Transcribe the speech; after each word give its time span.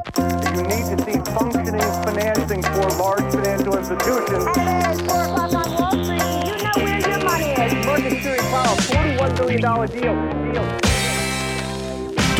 You 0.00 0.62
need 0.62 0.86
to 0.88 1.04
see 1.04 1.18
functioning 1.32 1.80
financing 2.04 2.62
for 2.62 2.88
large 2.96 3.32
financial 3.32 3.76
institutions. 3.76 4.56
Hey, 4.56 4.82
it's 4.90 5.00
4 5.02 5.24
o'clock 5.24 5.52
on 5.54 5.74
Wall 5.74 6.04
Street. 6.04 6.46
You 6.46 6.62
know 6.62 6.72
where 6.76 7.00
your 7.00 7.24
money 7.24 7.50
is. 7.52 7.86
Market 7.86 8.20
Fury 8.22 8.38
Powell, 8.38 8.76
$41 8.76 9.36
billion 9.36 9.60
deal. 9.60 10.52
deal. 10.52 10.89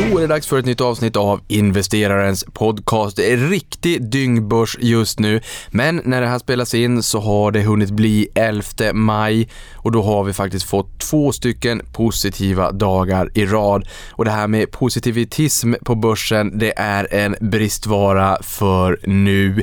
Då 0.00 0.18
är 0.18 0.20
det 0.20 0.26
dags 0.26 0.46
för 0.46 0.58
ett 0.58 0.64
nytt 0.64 0.80
avsnitt 0.80 1.16
av 1.16 1.40
Investerarens 1.48 2.44
podcast. 2.52 3.16
Det 3.16 3.32
är 3.32 3.36
riktig 3.36 4.10
dyngbörs 4.10 4.76
just 4.80 5.18
nu, 5.18 5.40
men 5.70 6.02
när 6.04 6.20
det 6.20 6.26
här 6.26 6.38
spelas 6.38 6.74
in 6.74 7.02
så 7.02 7.20
har 7.20 7.52
det 7.52 7.62
hunnit 7.62 7.90
bli 7.90 8.28
11 8.34 8.62
maj 8.92 9.48
och 9.74 9.92
då 9.92 10.02
har 10.02 10.24
vi 10.24 10.32
faktiskt 10.32 10.66
fått 10.66 11.00
två 11.00 11.32
stycken 11.32 11.82
positiva 11.92 12.72
dagar 12.72 13.30
i 13.34 13.46
rad. 13.46 13.88
Och 14.10 14.24
det 14.24 14.30
här 14.30 14.48
med 14.48 14.70
positivitism 14.70 15.74
på 15.84 15.94
börsen, 15.94 16.58
det 16.58 16.72
är 16.76 17.14
en 17.14 17.36
bristvara 17.40 18.38
för 18.42 19.00
nu. 19.06 19.62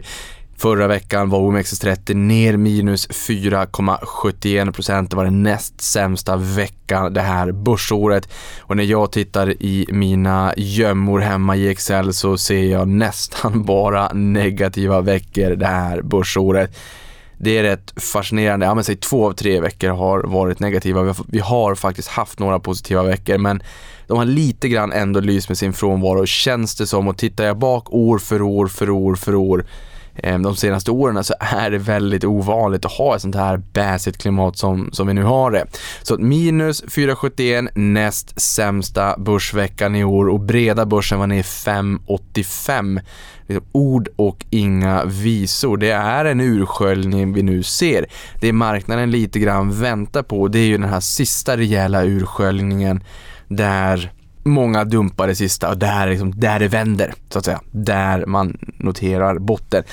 Förra 0.60 0.88
veckan 0.88 1.30
var 1.30 1.40
OMXS30 1.40 2.14
ner 2.14 2.58
minus 2.58 3.10
4,71%. 3.10 5.08
Det 5.10 5.16
var 5.16 5.24
den 5.24 5.44
näst 5.44 5.82
sämsta 5.82 6.36
veckan 6.36 7.14
det 7.14 7.22
här 7.22 7.52
börsåret. 7.52 8.30
Och 8.60 8.78
när 8.78 8.84
jag 8.84 9.12
tittar 9.12 9.64
i 9.64 9.86
mina 9.92 10.54
gömmor 10.58 11.20
hemma 11.20 11.56
i 11.56 11.70
Excel 11.70 12.14
så 12.14 12.38
ser 12.38 12.64
jag 12.64 12.88
nästan 12.88 13.64
bara 13.66 14.14
negativa 14.14 15.02
veckor 15.02 15.50
det 15.50 15.68
här 15.68 16.02
börsåret. 16.02 16.78
Det 17.38 17.58
är 17.58 17.64
rätt 17.64 17.94
fascinerande. 18.02 18.66
Ja, 18.66 18.76
men 18.76 18.84
säg 18.84 18.96
två 18.96 19.28
av 19.28 19.34
tre 19.34 19.62
veckor 19.62 19.90
har 19.90 20.24
varit 20.24 20.60
negativa. 20.60 21.16
Vi 21.28 21.40
har, 21.40 21.76
faktiskt 21.76 22.08
haft 22.08 22.40
några 22.40 22.60
positiva 22.60 23.04
veckor, 23.04 23.38
men 23.38 23.64
de 24.08 24.18
har 24.18 24.26
lite 24.26 24.70
grann 24.70 24.92
ändå 24.92 25.20
lyst 25.20 25.50
med 25.50 25.58
sin 25.58 25.74
frånvaro. 25.74 26.26
Känns 26.26 26.76
det 26.76 26.88
som, 26.88 27.08
och 27.08 27.18
tittar 27.18 27.46
jag 27.46 27.58
bak 27.58 27.94
år 27.94 28.18
för 28.18 28.42
år 28.42 28.68
för 28.68 28.90
år 28.90 29.16
för 29.16 29.36
år 29.36 29.66
Ehm, 30.24 30.44
de 30.44 30.56
senaste 30.56 30.92
åren 30.92 31.24
så 31.24 31.34
är 31.40 31.72
det 31.72 31.78
väldigt 31.78 32.24
ovanligt 32.24 32.86
att 32.86 32.92
ha 32.92 33.16
ett 33.16 33.22
sånt 33.22 33.36
här 33.36 33.58
baissigt 33.58 34.18
klimat 34.18 34.58
som, 34.58 34.90
som 34.92 35.08
vi 35.08 35.14
nu 35.14 35.24
har 35.24 35.52
det. 35.52 35.66
Så 36.02 36.18
minus 36.18 36.84
4,71 36.84 37.70
näst 37.76 38.42
sämsta 38.42 39.16
börsveckan 39.18 39.96
i 39.96 40.04
år 40.04 40.30
och 40.30 40.40
breda 40.40 40.86
börsen 40.86 41.20
var 41.20 41.28
ner 41.28 41.44
5,85. 41.44 43.02
Liksom 43.48 43.68
ord 43.72 44.10
och 44.16 44.46
inga 44.50 45.06
visor. 45.06 45.78
Det 45.78 45.92
är 45.92 46.26
en 46.26 46.40
ursköljning 46.40 47.34
vi 47.34 47.44
nu 47.44 47.64
ser. 47.64 48.06
Det 48.42 48.54
marknaden 48.54 49.12
lite 49.12 49.40
grann 49.40 49.80
väntar 49.82 50.24
på 50.24 50.48
det 50.48 50.60
är 50.60 50.66
ju 50.66 50.78
den 50.78 50.90
här 50.90 51.00
sista 51.00 51.58
rejäla 51.58 52.04
ursköljningen 52.04 53.04
där 53.48 54.12
många 54.48 54.84
dumpar 54.84 55.28
det 55.28 55.36
sista 55.36 55.70
och 55.70 55.78
där, 55.78 56.08
liksom, 56.08 56.40
där 56.40 56.60
det 56.60 56.68
vänder, 56.68 57.14
så 57.30 57.40
att 57.40 57.46
säga. 57.46 57.62
Där 57.72 58.26
man 58.26 58.58
noterar 58.78 59.40
botten. 59.40 59.84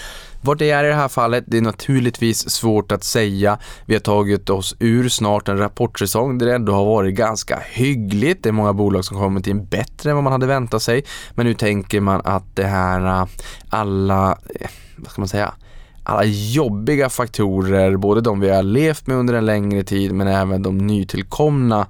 Vart 0.44 0.58
det 0.58 0.70
är 0.70 0.84
i 0.84 0.88
det 0.88 0.94
här 0.94 1.08
fallet, 1.08 1.44
det 1.46 1.56
är 1.56 1.62
naturligtvis 1.62 2.50
svårt 2.50 2.92
att 2.92 3.04
säga. 3.04 3.58
Vi 3.86 3.94
har 3.94 4.00
tagit 4.00 4.50
oss 4.50 4.76
ur 4.78 5.08
snart 5.08 5.48
en 5.48 5.58
rapportsäsong 5.58 6.38
där 6.38 6.46
det 6.46 6.54
ändå 6.54 6.72
har 6.72 6.84
varit 6.84 7.14
ganska 7.14 7.58
hyggligt. 7.70 8.42
Det 8.42 8.48
är 8.48 8.52
många 8.52 8.72
bolag 8.72 9.04
som 9.04 9.16
kommit 9.16 9.46
in 9.46 9.66
bättre 9.66 10.10
än 10.10 10.16
vad 10.16 10.24
man 10.24 10.32
hade 10.32 10.46
väntat 10.46 10.82
sig. 10.82 11.04
Men 11.34 11.46
nu 11.46 11.54
tänker 11.54 12.00
man 12.00 12.20
att 12.24 12.56
det 12.56 12.66
här, 12.66 13.28
alla, 13.68 14.38
eh, 14.60 14.70
vad 14.96 15.10
ska 15.10 15.20
man 15.20 15.28
säga, 15.28 15.54
alla 16.02 16.24
jobbiga 16.24 17.08
faktorer, 17.08 17.96
både 17.96 18.20
de 18.20 18.40
vi 18.40 18.50
har 18.50 18.62
levt 18.62 19.06
med 19.06 19.16
under 19.16 19.34
en 19.34 19.46
längre 19.46 19.82
tid 19.82 20.12
men 20.12 20.28
även 20.28 20.62
de 20.62 20.78
nytillkomna 20.78 21.86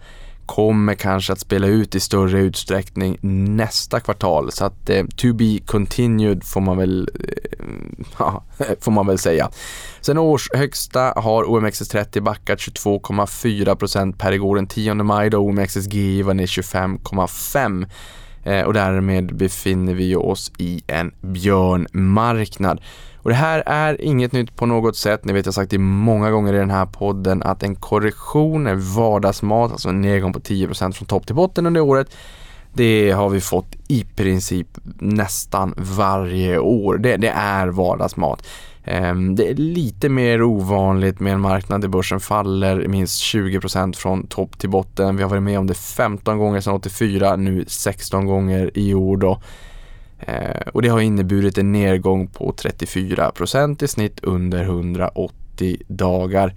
kommer 0.46 0.94
kanske 0.94 1.32
att 1.32 1.40
spela 1.40 1.66
ut 1.66 1.94
i 1.94 2.00
större 2.00 2.40
utsträckning 2.40 3.18
nästa 3.56 4.00
kvartal. 4.00 4.52
Så 4.52 4.64
att 4.64 4.90
eh, 4.90 5.04
to 5.16 5.32
be 5.32 5.58
continued 5.66 6.44
får 6.44 6.60
man 6.60 6.76
väl, 6.78 7.08
eh, 8.18 8.74
får 8.80 8.92
man 8.92 9.06
väl 9.06 9.18
säga. 9.18 9.50
Sen 10.00 10.18
årshögsta 10.18 11.12
har 11.16 11.44
OMXS30 11.44 12.20
backat 12.20 12.58
22,4% 12.58 14.18
per 14.18 14.32
igår 14.32 14.56
den 14.56 14.66
10 14.66 14.94
maj 14.94 15.30
då 15.30 15.38
OMXSGI 15.38 16.22
var 16.22 16.34
ner 16.34 16.46
25,5% 16.46 17.86
eh, 18.44 18.62
och 18.62 18.74
därmed 18.74 19.36
befinner 19.36 19.94
vi 19.94 20.16
oss 20.16 20.52
i 20.58 20.82
en 20.86 21.12
björnmarknad. 21.20 22.80
Och 23.24 23.30
det 23.30 23.36
här 23.36 23.62
är 23.66 24.00
inget 24.00 24.32
nytt 24.32 24.56
på 24.56 24.66
något 24.66 24.96
sätt. 24.96 25.24
Ni 25.24 25.32
vet 25.32 25.46
jag 25.46 25.50
har 25.50 25.54
sagt 25.54 25.70
det 25.70 25.78
många 25.78 26.30
gånger 26.30 26.54
i 26.54 26.58
den 26.58 26.70
här 26.70 26.86
podden 26.86 27.42
att 27.42 27.62
en 27.62 27.74
korrektion 27.74 28.66
är 28.66 28.74
vardagsmat, 28.74 29.72
alltså 29.72 29.88
en 29.88 30.00
nedgång 30.00 30.32
på 30.32 30.40
10% 30.40 30.92
från 30.92 31.06
topp 31.06 31.26
till 31.26 31.34
botten 31.34 31.66
under 31.66 31.80
året. 31.80 32.16
Det 32.72 33.10
har 33.10 33.28
vi 33.28 33.40
fått 33.40 33.76
i 33.88 34.04
princip 34.04 34.68
nästan 34.98 35.74
varje 35.76 36.58
år. 36.58 36.98
Det, 36.98 37.16
det 37.16 37.28
är 37.28 37.66
vardagsmat. 37.66 38.46
Ehm, 38.84 39.34
det 39.34 39.50
är 39.50 39.54
lite 39.54 40.08
mer 40.08 40.42
ovanligt 40.42 41.20
med 41.20 41.32
en 41.32 41.40
marknad 41.40 41.80
där 41.80 41.88
börsen 41.88 42.20
faller 42.20 42.88
minst 42.88 43.22
20% 43.22 43.96
från 43.96 44.26
topp 44.26 44.58
till 44.58 44.70
botten. 44.70 45.16
Vi 45.16 45.22
har 45.22 45.30
varit 45.30 45.42
med 45.42 45.58
om 45.58 45.66
det 45.66 45.74
15 45.74 46.38
gånger 46.38 46.60
sedan 46.60 46.74
84, 46.74 47.36
nu 47.36 47.64
16 47.68 48.26
gånger 48.26 48.70
i 48.74 48.94
år 48.94 49.16
då. 49.16 49.40
Eh, 50.20 50.68
och 50.72 50.82
det 50.82 50.88
har 50.88 51.00
inneburit 51.00 51.58
en 51.58 51.72
nedgång 51.72 52.26
på 52.26 52.54
34 52.56 53.30
procent 53.30 53.82
i 53.82 53.88
snitt 53.88 54.20
under 54.22 54.62
180 54.62 55.76
dagar. 55.86 56.54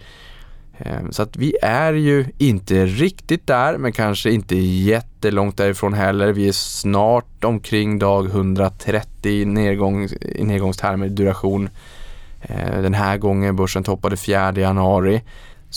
Eh, 0.77 1.09
så 1.11 1.21
att 1.21 1.35
vi 1.35 1.55
är 1.61 1.93
ju 1.93 2.25
inte 2.37 2.85
riktigt 2.85 3.47
där, 3.47 3.77
men 3.77 3.91
kanske 3.91 4.31
inte 4.31 4.55
jättelångt 4.55 5.57
därifrån 5.57 5.93
heller. 5.93 6.33
Vi 6.33 6.47
är 6.47 6.51
snart 6.51 7.43
omkring 7.43 7.99
dag 7.99 8.25
130 8.25 9.31
i, 9.31 9.45
nedgång, 9.45 10.07
i 10.21 10.43
nedgångstermer, 10.43 11.09
duration. 11.09 11.69
Eh, 12.41 12.81
den 12.81 12.93
här 12.93 13.17
gången 13.17 13.55
börsen 13.55 13.83
toppade 13.83 14.17
4 14.17 14.53
januari. 14.53 15.21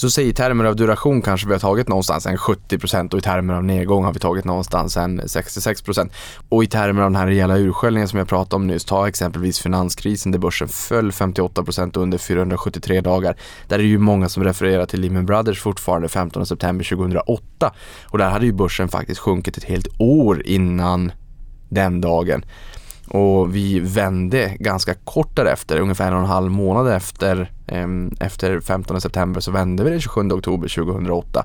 Så 0.00 0.10
säg 0.10 0.28
i 0.28 0.32
termer 0.32 0.64
av 0.64 0.76
duration 0.76 1.22
kanske 1.22 1.46
vi 1.46 1.52
har 1.52 1.60
tagit 1.60 1.88
någonstans 1.88 2.26
en 2.26 2.36
70% 2.36 3.12
och 3.12 3.18
i 3.18 3.22
termer 3.22 3.54
av 3.54 3.64
nedgång 3.64 4.04
har 4.04 4.12
vi 4.12 4.18
tagit 4.18 4.44
någonstans 4.44 4.96
en 4.96 5.20
66%. 5.20 6.10
Och 6.48 6.64
i 6.64 6.66
termer 6.66 7.02
av 7.02 7.10
den 7.10 7.16
här 7.16 7.26
rejäla 7.26 7.56
ursköljningen 7.56 8.08
som 8.08 8.18
jag 8.18 8.28
pratade 8.28 8.56
om 8.56 8.66
nyss, 8.66 8.84
ta 8.84 9.08
exempelvis 9.08 9.60
finanskrisen 9.60 10.32
där 10.32 10.38
börsen 10.38 10.68
föll 10.68 11.10
58% 11.10 11.98
under 11.98 12.18
473 12.18 13.00
dagar. 13.00 13.36
Där 13.68 13.78
är 13.78 13.82
det 13.82 13.88
ju 13.88 13.98
många 13.98 14.28
som 14.28 14.44
refererar 14.44 14.86
till 14.86 15.00
Lehman 15.00 15.26
Brothers 15.26 15.60
fortfarande 15.60 16.08
15 16.08 16.46
september 16.46 16.84
2008 16.84 17.72
och 18.04 18.18
där 18.18 18.30
hade 18.30 18.46
ju 18.46 18.52
börsen 18.52 18.88
faktiskt 18.88 19.20
sjunkit 19.20 19.56
ett 19.56 19.64
helt 19.64 19.88
år 19.98 20.46
innan 20.46 21.12
den 21.68 22.00
dagen. 22.00 22.44
Och 23.10 23.54
vi 23.54 23.80
vände 23.80 24.56
ganska 24.58 24.94
kort 24.94 25.36
därefter, 25.36 25.80
ungefär 25.80 26.06
en 26.06 26.14
och 26.14 26.20
en 26.20 26.26
halv 26.26 26.50
månad 26.50 26.92
efter, 26.92 27.52
eh, 27.66 27.86
efter 28.20 28.60
15 28.60 29.00
september 29.00 29.40
så 29.40 29.50
vände 29.50 29.84
vi 29.84 29.90
den 29.90 30.00
27 30.00 30.32
oktober 30.32 30.68
2008. 30.68 31.44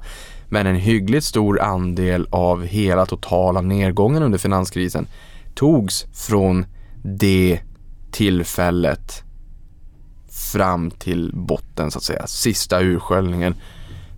Men 0.49 0.67
en 0.67 0.75
hyggligt 0.75 1.25
stor 1.25 1.61
andel 1.61 2.27
av 2.29 2.63
hela 2.63 3.05
totala 3.05 3.61
nedgången 3.61 4.23
under 4.23 4.37
finanskrisen 4.37 5.07
togs 5.55 6.05
från 6.13 6.65
det 7.03 7.59
tillfället 8.11 9.23
fram 10.29 10.91
till 10.91 11.31
botten 11.33 11.91
så 11.91 11.97
att 11.97 12.03
säga, 12.03 12.27
sista 12.27 12.79
ursköljningen 12.79 13.55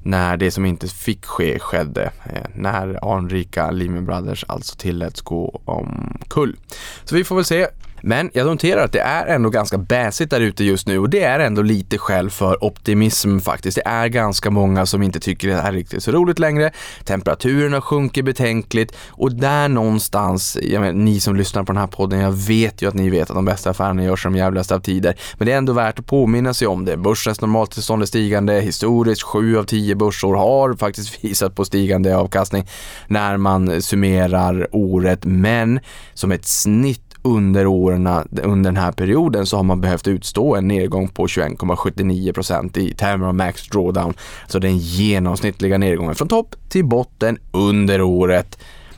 när 0.04 0.38
det 0.38 0.52
som 0.52 0.66
inte 0.66 0.88
fick 0.88 1.26
ske 1.26 1.60
skedde. 1.60 2.12
Eh, 2.26 2.42
när 2.56 3.16
anrika 3.16 3.72
Lehman 3.72 4.06
Brothers 4.06 4.46
alltså 4.48 4.76
tilläts 4.76 5.22
gå 5.22 5.62
omkull. 5.66 6.56
Så 7.04 7.16
vi 7.16 7.24
får 7.24 7.36
väl 7.36 7.46
se 7.46 7.68
men 8.02 8.32
jag 8.34 8.48
noterar 8.48 8.84
att 8.84 8.92
det 8.92 9.00
är 9.00 9.26
ändå 9.26 9.50
ganska 9.50 9.78
bäsigt 9.78 10.30
där 10.30 10.42
ute 10.42 10.64
just 10.64 10.88
nu 10.88 11.00
och 11.00 11.10
det 11.10 11.24
är 11.24 11.40
ändå 11.40 11.62
lite 11.62 11.98
skäl 11.98 12.30
för 12.30 12.64
optimism 12.64 13.40
faktiskt. 13.40 13.76
Det 13.76 13.88
är 13.90 14.08
ganska 14.08 14.50
många 14.50 14.86
som 14.86 15.04
inte 15.04 15.20
tycker 15.20 15.48
det 15.48 15.54
är 15.54 15.72
riktigt 15.72 16.04
så 16.04 16.12
roligt 16.12 16.40
längre. 16.40 16.72
Temperaturerna 17.06 17.82
sjunker 17.82 18.24
betänkligt 18.24 18.96
och 19.08 19.36
där 19.36 19.70
någonstans, 19.70 20.58
jag 20.62 20.82
menar, 20.82 20.94
ni 20.94 21.20
som 21.20 21.36
lyssnar 21.36 21.64
på 21.64 21.72
den 21.72 21.80
här 21.80 21.88
podden, 21.88 22.20
jag 22.20 22.32
vet 22.32 22.82
ju 22.82 22.88
att 22.88 22.94
ni 22.94 23.10
vet 23.10 23.30
att 23.30 23.36
de 23.36 23.46
bästa 23.46 23.70
affärerna 23.70 24.04
görs 24.04 24.24
de 24.24 24.36
jävligaste 24.36 24.76
av 24.76 24.80
tider. 24.80 25.16
Men 25.38 25.46
det 25.46 25.54
är 25.54 25.58
ändå 25.58 25.74
värt 25.74 26.00
att 26.00 26.06
påminna 26.06 26.54
sig 26.54 26.68
om 26.68 26.86
det. 26.86 26.98
Börsens 26.98 27.42
normaltillstånd 27.42 28.02
är 28.02 28.06
stigande, 28.06 28.62
historiskt 28.62 29.22
sju 29.24 29.58
av 29.58 29.64
tio 29.64 29.96
börsår 29.96 30.36
har 30.36 30.74
faktiskt 30.74 31.24
visat 31.24 31.56
på 31.56 31.66
stigande 31.66 32.18
avkastning 32.18 32.68
när 33.08 33.38
man 33.38 33.82
summerar 33.82 34.68
året. 34.72 35.26
Men 35.26 35.80
som 36.14 36.32
ett 36.32 36.46
snitt 36.46 37.07
under 37.36 37.68
åren, 37.68 38.08
under 38.44 38.72
den 38.72 38.78
här 38.78 38.92
perioden 38.92 39.46
så 39.46 39.58
har 39.58 39.64
man 39.64 39.82
behövt 39.82 40.08
utstå 40.08 40.56
en 40.56 40.68
nedgång 40.68 41.08
på 41.08 41.28
21,79% 41.28 42.78
i 42.78 42.94
termer 42.94 43.28
av 43.28 43.36
max 43.36 43.68
drawdown. 43.68 44.14
Så 44.48 44.60
den 44.60 44.78
genomsnittliga 44.78 45.78
nedgången 45.78 46.16
från 46.16 46.28
topp 46.28 46.56
till 46.70 46.86
botten 46.86 47.38
under 47.52 48.02
året 48.02 48.58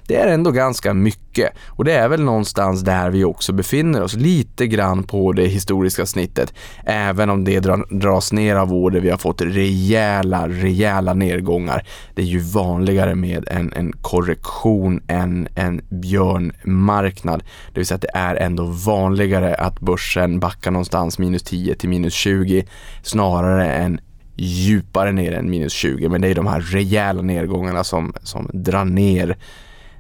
det 0.09 0.15
är 0.15 0.27
ändå 0.27 0.51
ganska 0.51 0.94
mycket 0.94 1.53
och 1.67 1.85
det 1.85 1.94
är 1.94 2.09
väl 2.09 2.23
någonstans 2.23 2.81
där 2.81 3.09
vi 3.09 3.23
också 3.23 3.53
befinner 3.53 4.03
oss, 4.03 4.13
lite 4.15 4.67
grann 4.67 5.03
på 5.03 5.31
det 5.31 5.47
historiska 5.47 6.06
snittet. 6.06 6.53
Även 6.85 7.29
om 7.29 7.44
det 7.44 7.59
dras 7.89 8.33
ner 8.33 8.56
av 8.56 8.73
år 8.73 8.91
där 8.91 9.00
vi 9.00 9.09
har 9.09 9.17
fått 9.17 9.41
rejäla, 9.41 10.47
rejäla 10.47 11.13
nedgångar. 11.13 11.88
Det 12.15 12.21
är 12.21 12.25
ju 12.25 12.39
vanligare 12.39 13.15
med 13.15 13.47
en, 13.47 13.73
en 13.73 13.94
korrektion 14.01 15.01
än 15.07 15.47
en 15.56 15.81
björnmarknad. 15.89 17.44
Det 17.73 17.79
vill 17.79 17.88
säga 17.88 17.95
att 17.95 18.01
det 18.01 18.17
är 18.17 18.35
ändå 18.35 18.65
vanligare 18.65 19.56
att 19.56 19.79
börsen 19.79 20.39
backar 20.39 20.71
någonstans 20.71 21.19
minus 21.19 21.44
10 21.44 21.75
till 21.75 21.89
minus 21.89 22.13
20 22.13 22.65
snarare 23.03 23.73
än 23.73 24.00
djupare 24.35 25.11
ner 25.11 25.31
än 25.31 25.50
minus 25.50 25.73
20. 25.73 26.09
Men 26.09 26.21
det 26.21 26.27
är 26.27 26.35
de 26.35 26.47
här 26.47 26.61
rejäla 26.61 27.21
nedgångarna 27.21 27.83
som, 27.83 28.13
som 28.23 28.50
drar 28.53 28.85
ner 28.85 29.38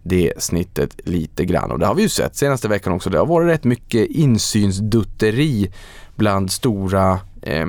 det 0.09 0.33
snittet 0.37 0.99
lite 1.03 1.45
grann. 1.45 1.71
Och 1.71 1.79
det 1.79 1.85
har 1.85 1.95
vi 1.95 2.01
ju 2.01 2.09
sett 2.09 2.35
senaste 2.35 2.67
veckan 2.67 2.93
också. 2.93 3.09
Det 3.09 3.17
har 3.17 3.25
varit 3.25 3.47
rätt 3.47 3.63
mycket 3.63 4.09
insynsdutteri 4.09 5.71
bland 6.15 6.51
stora 6.51 7.19
eh, 7.41 7.67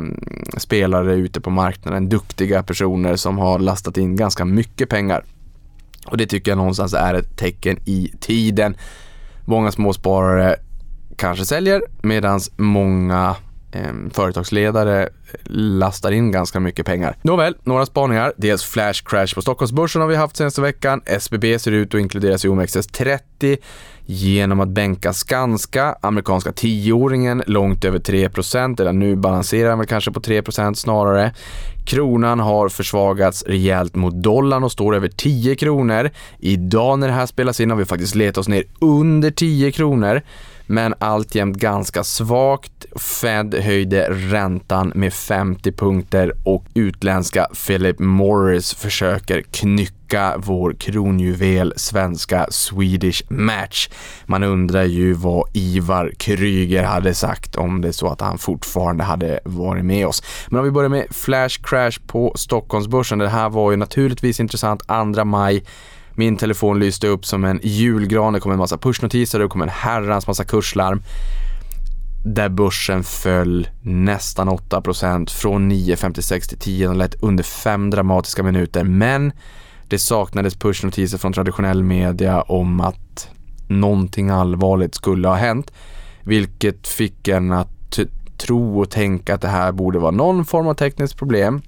spelare 0.56 1.14
ute 1.14 1.40
på 1.40 1.50
marknaden. 1.50 2.08
Duktiga 2.08 2.62
personer 2.62 3.16
som 3.16 3.38
har 3.38 3.58
lastat 3.58 3.96
in 3.96 4.16
ganska 4.16 4.44
mycket 4.44 4.88
pengar. 4.88 5.25
Och 6.06 6.16
det 6.16 6.26
tycker 6.26 6.50
jag 6.50 6.58
någonstans 6.58 6.94
är 6.94 7.14
ett 7.14 7.37
tecken 7.37 7.78
i 7.84 8.12
tiden. 8.20 8.76
Många 9.44 9.72
småsparare 9.72 10.56
kanske 11.16 11.44
säljer 11.44 11.82
medan 12.02 12.40
många 12.56 13.37
Ehm, 13.72 14.11
företagsledare 14.11 15.08
lastar 15.44 16.12
in 16.12 16.32
ganska 16.32 16.61
mycket 16.61 16.87
pengar. 16.87 17.17
Nåväl, 17.22 17.55
några 17.64 17.87
spaningar. 17.87 18.32
Dels 18.37 18.64
flash 18.64 19.02
crash 19.05 19.34
på 19.34 19.43
Stockholmsbörsen 19.43 20.00
har 20.00 20.08
vi 20.08 20.17
haft 20.17 20.37
senaste 20.37 20.61
veckan. 20.61 21.00
SBB 21.06 21.58
ser 21.58 21.72
ut 21.72 21.94
att 21.94 22.00
inkluderas 22.00 22.44
i 22.44 22.49
OMXS30 22.49 23.56
genom 24.06 24.61
att 24.61 24.69
bänka 24.69 25.12
Skanska, 25.12 25.96
amerikanska 26.00 26.52
tioåringen, 26.52 27.43
långt 27.46 27.84
över 27.84 27.99
3 27.99 28.28
eller 28.78 28.93
nu 28.93 29.17
balanserar 29.17 29.69
den 29.69 29.78
väl 29.78 29.87
kanske 29.87 30.11
på 30.11 30.20
3% 30.20 30.75
snarare. 30.75 31.34
Kronan 31.87 32.40
har 32.40 32.69
försvagats 32.69 33.43
rejält 33.46 33.94
mot 33.94 34.14
dollarn 34.14 34.64
och 34.64 34.73
står 34.73 34.96
över 34.96 35.08
10 35.08 35.56
kronor. 35.56 36.11
Idag 36.38 36.99
när 36.99 37.06
det 37.06 37.14
här 37.14 37.26
spelas 37.26 37.61
in 37.61 37.70
har 37.70 37.76
vi 37.76 37.84
faktiskt 37.84 38.14
letat 38.14 38.38
oss 38.38 38.49
ner 38.49 38.64
under 38.81 39.31
10 39.31 39.73
kronor 39.73 40.23
men 40.70 40.94
alltjämt 40.99 41.56
ganska 41.56 42.05
svagt. 42.05 42.87
Fed 42.96 43.55
höjde 43.55 44.06
räntan 44.11 44.93
med 44.94 45.12
50 45.12 45.72
punkter 45.72 46.32
och 46.44 46.64
utländska 46.75 47.46
Philip 47.67 47.99
Morris 47.99 48.75
försöker 48.75 49.43
knycka 49.43 50.34
vår 50.38 50.72
kronjuvel 50.72 51.72
svenska 51.76 52.46
Swedish 52.50 53.22
Match. 53.28 53.88
Man 54.26 54.43
undrar 54.43 54.84
ju 54.84 55.12
vad 55.12 55.49
Ivar 55.52 56.12
Kryger 56.19 56.82
hade 56.82 57.14
sagt 57.14 57.56
om 57.56 57.81
det 57.81 57.88
är 57.88 57.93
så 57.93 58.08
att 58.08 58.20
han 58.20 58.38
fortfarande 58.38 59.05
hade 59.05 59.40
varit 59.44 59.84
med 59.84 60.06
oss. 60.06 60.23
Men 60.49 60.58
om 60.58 60.64
vi 60.64 60.70
börjar 60.70 60.88
med 60.88 61.06
flash 61.11 61.62
crash 61.62 62.00
på 62.06 62.32
Stockholmsbörsen. 62.37 63.19
Det 63.19 63.28
här 63.28 63.49
var 63.49 63.70
ju 63.70 63.76
naturligtvis 63.76 64.40
intressant 64.40 64.82
2 65.14 65.25
maj 65.25 65.64
min 66.14 66.36
telefon 66.36 66.78
lyste 66.78 67.08
upp 67.08 67.26
som 67.26 67.44
en 67.44 67.60
julgran, 67.62 68.32
det 68.32 68.40
kom 68.40 68.52
en 68.52 68.58
massa 68.58 68.78
pushnotiser, 68.78 69.38
det 69.38 69.48
kom 69.48 69.62
en 69.62 69.68
herrans 69.68 70.26
massa 70.26 70.44
kurslarm. 70.44 71.02
Där 72.24 72.48
börsen 72.48 73.04
föll 73.04 73.68
nästan 73.82 74.48
8% 74.48 75.30
från 75.30 75.72
9.56 75.72 76.48
till 76.48 76.58
10 76.58 76.88
och 76.88 76.96
lät 76.96 77.22
under 77.22 77.44
fem 77.44 77.90
dramatiska 77.90 78.42
minuter. 78.42 78.84
Men 78.84 79.32
det 79.88 79.98
saknades 79.98 80.56
pushnotiser 80.56 81.18
från 81.18 81.32
traditionell 81.32 81.82
media 81.82 82.42
om 82.42 82.80
att 82.80 83.28
någonting 83.68 84.30
allvarligt 84.30 84.94
skulle 84.94 85.28
ha 85.28 85.34
hänt. 85.34 85.72
Vilket 86.22 86.88
fick 86.88 87.28
en 87.28 87.52
att 87.52 87.98
tro 88.40 88.80
och 88.80 88.90
tänka 88.90 89.34
att 89.34 89.40
det 89.40 89.48
här 89.48 89.72
borde 89.72 89.98
vara 89.98 90.10
någon 90.10 90.44
form 90.44 90.66
av 90.66 90.74
tekniskt 90.74 91.16
problem 91.16 91.62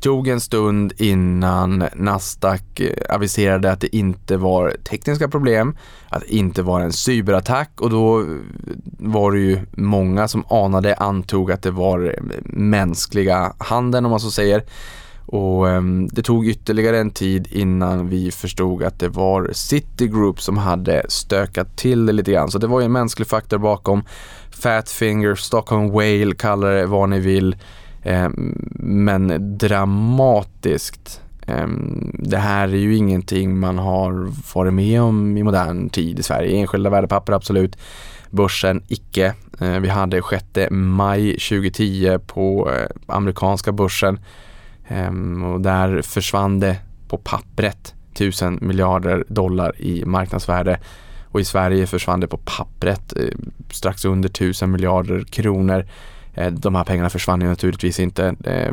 tog 0.00 0.28
en 0.28 0.40
stund 0.40 0.92
innan 0.96 1.84
Nasdaq 1.94 2.80
eh, 2.80 3.14
aviserade 3.14 3.72
att 3.72 3.80
det 3.80 3.96
inte 3.96 4.36
var 4.36 4.76
tekniska 4.90 5.28
problem, 5.28 5.76
att 6.08 6.20
det 6.20 6.34
inte 6.34 6.62
var 6.62 6.80
en 6.80 6.92
cyberattack 6.92 7.70
och 7.80 7.90
då 7.90 8.20
eh, 8.20 8.26
var 8.98 9.32
det 9.32 9.38
ju 9.38 9.58
många 9.70 10.28
som 10.28 10.44
anade, 10.48 10.94
antog 10.94 11.52
att 11.52 11.62
det 11.62 11.70
var 11.70 12.04
eh, 12.04 12.36
mänskliga 12.44 13.52
handeln 13.58 14.04
om 14.04 14.10
man 14.10 14.20
så 14.20 14.30
säger. 14.30 14.62
Och 15.26 15.68
ehm, 15.68 16.08
det 16.12 16.22
tog 16.22 16.46
ytterligare 16.46 16.98
en 16.98 17.10
tid 17.10 17.48
innan 17.50 18.08
vi 18.08 18.30
förstod 18.30 18.82
att 18.82 18.98
det 18.98 19.08
var 19.08 19.50
Citigroup 19.52 20.40
som 20.40 20.58
hade 20.58 21.02
stökat 21.08 21.76
till 21.76 22.06
det 22.06 22.12
lite 22.12 22.32
grann. 22.32 22.50
Så 22.50 22.58
det 22.58 22.66
var 22.66 22.80
ju 22.80 22.84
en 22.86 22.92
mänsklig 22.92 23.28
faktor 23.28 23.58
bakom. 23.58 24.04
Fatfinger, 24.50 25.34
Stockholm 25.34 25.90
Whale, 25.90 26.34
kalla 26.34 26.66
det 26.66 26.86
vad 26.86 27.08
ni 27.08 27.20
vill. 27.20 27.56
Ehm, 28.04 28.54
men 28.80 29.56
dramatiskt. 29.58 31.20
Ehm, 31.46 32.10
det 32.18 32.36
här 32.36 32.68
är 32.68 32.76
ju 32.76 32.96
ingenting 32.96 33.58
man 33.58 33.78
har 33.78 34.32
varit 34.54 34.74
med 34.74 35.02
om 35.02 35.36
i 35.36 35.42
modern 35.42 35.88
tid 35.88 36.18
i 36.18 36.22
Sverige. 36.22 36.56
Enskilda 36.56 36.90
värdepapper 36.90 37.32
absolut. 37.32 37.76
Börsen 38.30 38.82
icke. 38.88 39.34
Ehm, 39.60 39.82
vi 39.82 39.88
hade 39.88 40.22
6 40.30 40.44
maj 40.70 41.30
2010 41.30 42.18
på 42.26 42.70
eh, 42.70 42.86
amerikanska 43.06 43.72
börsen 43.72 44.20
och 45.44 45.60
där 45.60 46.02
försvann 46.02 46.60
det 46.60 46.76
på 47.08 47.18
pappret 47.18 47.94
1000 48.12 48.58
miljarder 48.62 49.24
dollar 49.28 49.80
i 49.80 50.04
marknadsvärde 50.04 50.78
och 51.34 51.40
i 51.40 51.44
Sverige 51.44 51.86
försvann 51.86 52.20
det 52.20 52.26
på 52.26 52.38
pappret 52.44 53.16
eh, 53.16 53.38
strax 53.70 54.04
under 54.04 54.28
1000 54.28 54.70
miljarder 54.70 55.24
kronor. 55.24 55.86
Eh, 56.34 56.52
de 56.52 56.74
här 56.74 56.84
pengarna 56.84 57.10
försvann 57.10 57.40
ju 57.40 57.46
naturligtvis 57.46 58.00
inte, 58.00 58.36
eh, 58.44 58.72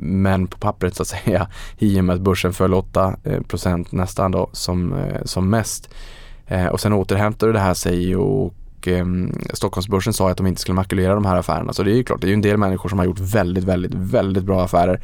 men 0.00 0.46
på 0.46 0.58
pappret 0.58 0.96
så 0.96 1.02
att 1.02 1.08
säga, 1.24 1.48
i 1.78 2.00
och 2.00 2.04
med 2.04 2.14
att 2.14 2.20
börsen 2.20 2.52
föll 2.52 2.74
8 2.74 3.16
eh, 3.24 3.40
procent 3.42 3.92
nästan 3.92 4.30
då 4.30 4.50
som, 4.52 4.94
som 5.24 5.50
mest. 5.50 5.88
Och 6.72 6.80
sen 6.80 6.92
återhämtade 6.92 7.52
det 7.52 7.58
här 7.58 7.74
sig 7.74 8.16
och 8.16 8.54
Stockholmsbörsen 9.52 10.12
sa 10.12 10.30
att 10.30 10.36
de 10.36 10.46
inte 10.46 10.60
skulle 10.60 10.74
makulera 10.74 11.14
de 11.14 11.24
här 11.24 11.36
affärerna. 11.36 11.72
Så 11.72 11.82
det 11.82 11.90
är 11.90 11.94
ju 11.94 12.04
klart, 12.04 12.20
det 12.20 12.26
är 12.26 12.28
ju 12.28 12.34
en 12.34 12.40
del 12.40 12.56
människor 12.56 12.88
som 12.88 12.98
har 12.98 13.06
gjort 13.06 13.18
väldigt, 13.18 13.64
väldigt, 13.64 13.94
väldigt 13.94 14.44
bra 14.44 14.64
affärer 14.64 15.00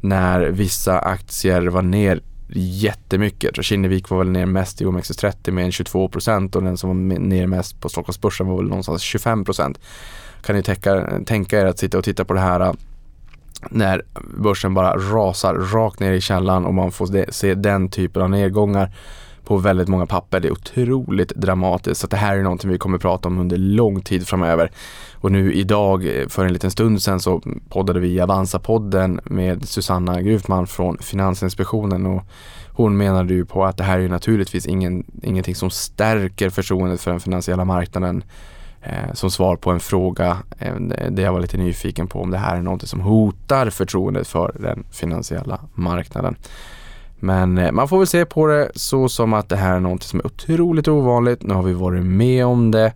när 0.00 0.40
vissa 0.40 0.98
aktier 0.98 1.66
var 1.66 1.82
ner 1.82 2.20
jättemycket. 2.54 3.64
Kinnevik 3.64 4.08
var 4.08 4.18
väl 4.18 4.30
ner 4.30 4.46
mest 4.46 4.80
i 4.80 4.84
OMXS30 4.84 5.50
med 5.50 5.64
en 5.64 5.72
22 5.72 6.08
procent 6.08 6.56
och 6.56 6.62
den 6.62 6.76
som 6.76 6.88
var 6.88 7.18
ner 7.18 7.46
mest 7.46 7.80
på 7.80 7.88
Stockholmsbörsen 7.88 8.46
var 8.46 8.56
väl 8.56 8.68
någonstans 8.68 9.02
25 9.02 9.44
procent 9.44 9.78
kan 10.42 10.56
ni 10.56 10.62
tänka, 10.62 11.06
tänka 11.26 11.60
er 11.60 11.66
att 11.66 11.78
sitta 11.78 11.98
och 11.98 12.04
titta 12.04 12.24
på 12.24 12.34
det 12.34 12.40
här 12.40 12.60
äh, 12.60 12.72
när 13.70 14.02
börsen 14.38 14.74
bara 14.74 14.96
rasar 14.96 15.54
rakt 15.54 16.00
ner 16.00 16.12
i 16.12 16.20
källan 16.20 16.64
och 16.66 16.74
man 16.74 16.92
får 16.92 17.32
se 17.32 17.54
den 17.54 17.88
typen 17.88 18.22
av 18.22 18.30
nedgångar 18.30 18.92
på 19.44 19.56
väldigt 19.56 19.88
många 19.88 20.06
papper. 20.06 20.40
Det 20.40 20.48
är 20.48 20.52
otroligt 20.52 21.28
dramatiskt. 21.28 22.00
Så 22.00 22.06
det 22.06 22.16
här 22.16 22.36
är 22.36 22.42
någonting 22.42 22.70
vi 22.70 22.78
kommer 22.78 22.98
prata 22.98 23.28
om 23.28 23.38
under 23.38 23.56
lång 23.56 24.00
tid 24.02 24.28
framöver. 24.28 24.70
Och 25.14 25.32
nu 25.32 25.52
idag, 25.52 26.20
eh, 26.20 26.28
för 26.28 26.44
en 26.44 26.52
liten 26.52 26.70
stund 26.70 27.02
sedan, 27.02 27.20
så 27.20 27.42
poddade 27.68 28.00
vi 28.00 28.08
i 28.08 28.20
Avanza-podden 28.20 29.20
med 29.24 29.68
Susanna 29.68 30.22
Grufman 30.22 30.66
från 30.66 30.98
Finansinspektionen 30.98 32.06
och 32.06 32.22
hon 32.72 32.96
menade 32.96 33.34
ju 33.34 33.44
på 33.44 33.64
att 33.64 33.76
det 33.76 33.84
här 33.84 33.98
är 33.98 34.08
naturligtvis 34.08 34.66
ingen, 34.66 35.04
ingenting 35.22 35.54
som 35.54 35.70
stärker 35.70 36.50
förtroendet 36.50 37.00
för 37.00 37.10
den 37.10 37.20
finansiella 37.20 37.64
marknaden 37.64 38.24
Eh, 38.82 39.12
som 39.12 39.30
svar 39.30 39.56
på 39.56 39.70
en 39.70 39.80
fråga 39.80 40.36
eh, 40.58 40.74
där 41.10 41.22
jag 41.22 41.32
var 41.32 41.40
lite 41.40 41.56
nyfiken 41.56 42.06
på 42.06 42.22
om 42.22 42.30
det 42.30 42.38
här 42.38 42.56
är 42.56 42.62
något 42.62 42.88
som 42.88 43.00
hotar 43.00 43.70
förtroendet 43.70 44.28
för 44.28 44.56
den 44.60 44.84
finansiella 44.90 45.60
marknaden. 45.74 46.36
Men 47.18 47.58
eh, 47.58 47.72
man 47.72 47.88
får 47.88 47.98
väl 47.98 48.06
se 48.06 48.24
på 48.24 48.46
det 48.46 48.70
så 48.74 49.08
som 49.08 49.32
att 49.32 49.48
det 49.48 49.56
här 49.56 49.76
är 49.76 49.80
något 49.80 50.02
som 50.02 50.20
är 50.20 50.26
otroligt 50.26 50.88
ovanligt. 50.88 51.42
Nu 51.42 51.54
har 51.54 51.62
vi 51.62 51.72
varit 51.72 52.04
med 52.04 52.46
om 52.46 52.70
det. 52.70 52.92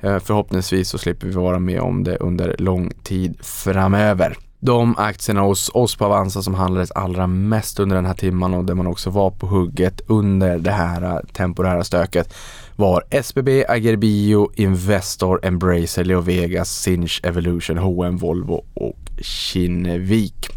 Förhoppningsvis 0.00 0.88
så 0.88 0.98
slipper 0.98 1.26
vi 1.26 1.32
vara 1.32 1.58
med 1.58 1.80
om 1.80 2.04
det 2.04 2.16
under 2.16 2.56
lång 2.58 2.90
tid 3.02 3.36
framöver. 3.40 4.36
De 4.60 4.94
aktierna 4.98 5.40
hos 5.40 5.70
oss 5.74 5.96
på 5.96 6.04
Avanza 6.04 6.42
som 6.42 6.54
handlades 6.54 6.90
allra 6.90 7.26
mest 7.26 7.80
under 7.80 7.96
den 7.96 8.06
här 8.06 8.14
timman 8.14 8.54
och 8.54 8.64
där 8.64 8.74
man 8.74 8.86
också 8.86 9.10
var 9.10 9.30
på 9.30 9.46
hugget 9.46 10.00
under 10.06 10.58
det 10.58 10.70
här 10.70 11.22
temporära 11.32 11.84
stöket 11.84 12.34
var 12.78 13.04
SBB, 13.10 13.64
Agerbio, 13.68 14.50
Investor, 14.54 15.40
Embracer, 15.42 16.04
Leo 16.04 16.20
Vegas, 16.20 16.70
Sinch, 16.70 17.20
Evolution, 17.24 17.78
H&M, 17.78 18.16
Volvo 18.16 18.64
och 18.74 18.96
Kinnevik. 19.20 20.48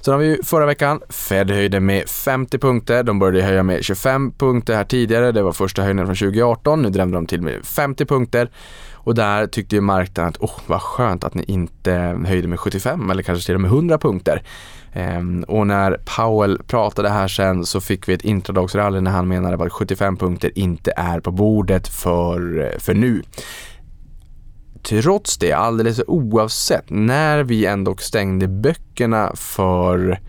Sen 0.00 0.14
har 0.14 0.18
vi 0.18 0.38
förra 0.44 0.66
veckan, 0.66 1.00
Fed 1.08 1.50
höjde 1.50 1.80
med 1.80 2.08
50 2.08 2.58
punkter. 2.58 3.02
De 3.02 3.18
började 3.18 3.42
höja 3.42 3.62
med 3.62 3.84
25 3.84 4.32
punkter 4.32 4.74
här 4.74 4.84
tidigare. 4.84 5.32
Det 5.32 5.42
var 5.42 5.52
första 5.52 5.82
höjningen 5.82 6.06
från 6.06 6.16
2018. 6.16 6.82
Nu 6.82 6.90
drämde 6.90 7.16
de 7.16 7.26
till 7.26 7.42
med 7.42 7.64
50 7.64 8.04
punkter. 8.04 8.50
Och 8.92 9.14
där 9.14 9.46
tyckte 9.46 9.76
ju 9.76 9.80
marknaden 9.80 10.28
att, 10.28 10.36
oh 10.36 10.60
vad 10.66 10.82
skönt 10.82 11.24
att 11.24 11.34
ni 11.34 11.44
inte 11.44 11.92
höjde 12.26 12.48
med 12.48 12.60
75 12.60 13.10
eller 13.10 13.22
kanske 13.22 13.46
till 13.46 13.54
och 13.54 13.60
med 13.60 13.70
100 13.70 13.98
punkter. 13.98 14.42
Ehm, 14.94 15.44
och 15.48 15.66
när 15.66 16.00
Powell 16.16 16.62
pratade 16.66 17.08
här 17.08 17.28
sen 17.28 17.66
så 17.66 17.80
fick 17.80 18.08
vi 18.08 18.12
ett 18.12 18.24
intradagsrally 18.24 19.00
när 19.00 19.10
han 19.10 19.28
menade 19.28 19.64
att 19.64 19.72
75 19.72 20.16
punkter 20.16 20.50
inte 20.54 20.92
är 20.96 21.20
på 21.20 21.30
bordet 21.30 21.88
för, 21.88 22.72
för 22.78 22.94
nu. 22.94 23.22
Trots 24.82 25.38
det, 25.38 25.52
alldeles 25.52 26.00
oavsett, 26.06 26.84
när 26.90 27.42
vi 27.42 27.66
ändå 27.66 27.96
stängde 27.96 28.48
böckerna 28.48 29.32
för 29.34 30.20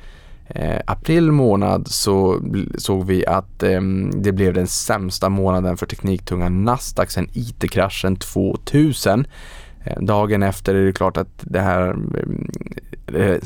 eh, 0.47 0.79
april 0.87 1.31
månad 1.31 1.87
så 1.87 2.41
såg 2.77 3.05
vi 3.05 3.25
att 3.25 3.63
eh, 3.63 3.81
det 4.13 4.31
blev 4.31 4.53
den 4.53 4.67
sämsta 4.67 5.29
månaden 5.29 5.77
för 5.77 5.85
tekniktunga 5.85 6.49
Nasdaq 6.49 7.11
sedan 7.11 7.29
IT-kraschen 7.33 8.15
2000. 8.15 9.27
Eh, 9.85 10.01
dagen 10.01 10.43
efter 10.43 10.75
är 10.75 10.85
det 10.85 10.93
klart 10.93 11.17
att 11.17 11.29
det 11.41 11.59
här, 11.59 11.95
eh, 13.13 13.37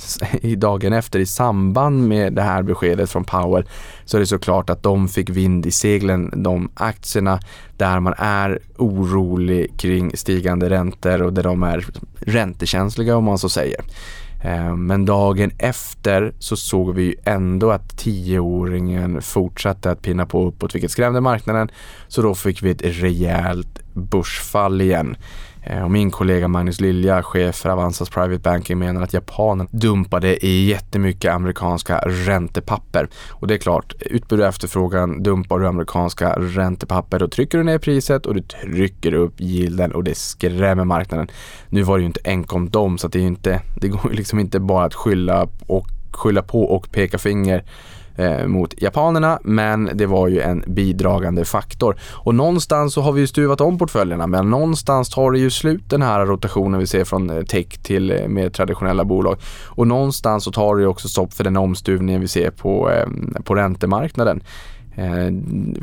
eh, 0.42 0.52
dagen 0.58 0.94
efter 0.94 1.20
i 1.20 1.26
samband 1.26 2.08
med 2.08 2.34
det 2.34 2.42
här 2.42 2.64
beskedet 2.64 3.10
från 3.10 3.24
Powell 3.24 3.66
så 4.06 4.18
är 4.18 4.22
det 4.22 4.28
såklart 4.28 4.70
att 4.70 4.84
de 4.84 5.08
fick 5.08 5.30
vind 5.30 5.66
i 5.66 5.72
seglen, 5.72 6.44
de 6.44 6.70
aktierna 6.74 7.40
där 7.78 8.00
man 8.00 8.14
är 8.18 8.60
orolig 8.78 9.78
kring 9.78 10.18
stigande 10.18 10.70
räntor 10.70 11.22
och 11.22 11.34
där 11.34 11.44
de 11.44 11.64
är 11.64 11.86
räntekänsliga 12.20 13.16
om 13.18 13.24
man 13.24 13.38
så 13.38 13.50
säger. 13.50 13.82
Men 14.76 15.06
dagen 15.06 15.52
efter 15.58 16.34
så 16.40 16.56
såg 16.58 16.96
vi 16.96 17.16
ändå 17.26 17.72
att 17.72 17.98
tioåringen 17.98 19.22
fortsatte 19.22 19.92
att 19.92 20.02
pinna 20.02 20.26
på 20.26 20.48
uppåt 20.48 20.76
vilket 20.76 20.92
skrämde 20.92 21.22
marknaden. 21.22 21.72
Så 22.08 22.22
då 22.22 22.36
fick 22.36 22.64
vi 22.64 22.72
ett 22.72 22.82
rejält 22.84 23.80
börsfall 23.94 24.82
igen. 24.82 25.18
Eh, 25.64 25.84
och 25.84 25.92
min 25.92 26.12
kollega 26.12 26.48
Magnus 26.48 26.82
Lilja, 26.82 27.24
chef 27.24 27.56
för 27.56 27.70
Avanzas 27.70 28.10
Private 28.10 28.40
Banking, 28.40 28.80
menar 28.80 29.02
att 29.02 29.14
japanen 29.14 29.68
dumpade 29.72 30.46
i 30.46 30.66
jättemycket 30.66 31.32
amerikanska 31.32 32.04
räntepapper. 32.06 33.10
Och 33.30 33.48
det 33.48 33.54
är 33.54 33.58
klart, 33.58 33.94
utbud 34.00 34.40
och 34.40 34.48
efterfrågan, 34.48 35.24
dumpar 35.24 35.60
du 35.60 35.68
amerikanska 35.68 36.34
räntepapper, 36.38 37.20
då 37.20 37.28
trycker 37.28 37.58
du 37.58 37.64
ner 37.64 37.78
priset 37.78 38.26
och 38.26 38.36
du 38.36 38.42
trycker 38.42 39.14
upp 39.14 39.42
yielden 39.42 39.92
och 39.92 40.04
det 40.04 40.18
skrämmer 40.18 40.86
marknaden. 40.86 41.28
Nu 41.70 41.82
var 41.82 41.98
det 41.98 42.02
ju 42.02 42.08
inte 42.08 42.22
enkom 42.24 42.70
dem, 42.70 42.98
så 42.98 43.08
det, 43.08 43.20
är 43.20 43.24
inte, 43.24 43.62
det 43.76 43.88
går 43.88 44.12
ju 44.12 44.18
liksom 44.18 44.40
inte 44.40 44.60
bara 44.60 44.86
att 44.86 44.96
skylla, 44.96 45.48
och, 45.68 45.88
skylla 46.12 46.42
på 46.42 46.64
och 46.64 46.92
peka 46.92 47.18
finger 47.18 47.64
eh, 48.20 48.48
mot 48.48 48.82
japanerna, 48.82 49.40
men 49.44 49.90
det 49.94 50.06
var 50.06 50.28
ju 50.28 50.42
en 50.42 50.64
bidragande 50.68 51.46
faktor. 51.46 52.00
Och 52.14 52.36
någonstans 52.36 52.94
så 52.94 53.02
har 53.02 53.12
vi 53.12 53.22
ju 53.22 53.28
stuvat 53.28 53.62
om 53.62 53.78
portföljerna, 53.78 54.28
men 54.28 54.50
någonstans 54.50 55.10
tar 55.10 55.32
det 55.32 55.40
ju 55.40 55.50
slut 55.50 55.90
den 55.90 56.02
här 56.02 56.26
rotationen 56.26 56.80
vi 56.80 56.88
ser 56.88 57.04
från 57.04 57.30
eh, 57.30 57.44
tech 57.44 57.68
till 57.84 58.12
eh, 58.12 58.28
mer 58.28 58.50
traditionella 58.50 59.06
bolag. 59.06 59.38
Och 59.68 59.88
någonstans 59.88 60.44
så 60.44 60.52
tar 60.52 60.76
det 60.76 60.82
ju 60.82 60.88
också 60.88 61.08
stopp 61.08 61.34
för 61.34 61.44
den 61.44 61.58
omstuvningen 61.58 62.22
vi 62.22 62.28
ser 62.28 62.52
på, 62.52 62.92
eh, 62.92 63.08
på 63.44 63.56
räntemarknaden. 63.56 64.44
Eh, 64.96 65.32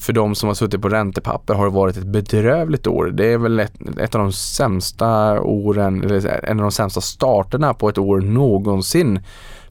för 0.00 0.12
de 0.12 0.34
som 0.34 0.46
har 0.46 0.54
suttit 0.54 0.82
på 0.82 0.88
räntepapper 0.88 1.54
har 1.54 1.64
det 1.64 1.72
varit 1.72 1.96
ett 1.96 2.06
bedrövligt 2.06 2.86
år. 2.86 3.06
Det 3.06 3.32
är 3.32 3.38
väl 3.38 3.60
ett, 3.60 3.72
ett, 3.98 4.14
av 4.14 4.20
de 4.20 4.32
sämsta 4.32 5.40
åren, 5.40 6.02
eller 6.04 6.44
en 6.44 6.58
av 6.58 6.62
de 6.62 6.72
sämsta 6.72 7.00
starterna 7.00 7.74
på 7.74 7.88
ett 7.88 7.98
år 7.98 8.20
någonsin 8.20 9.20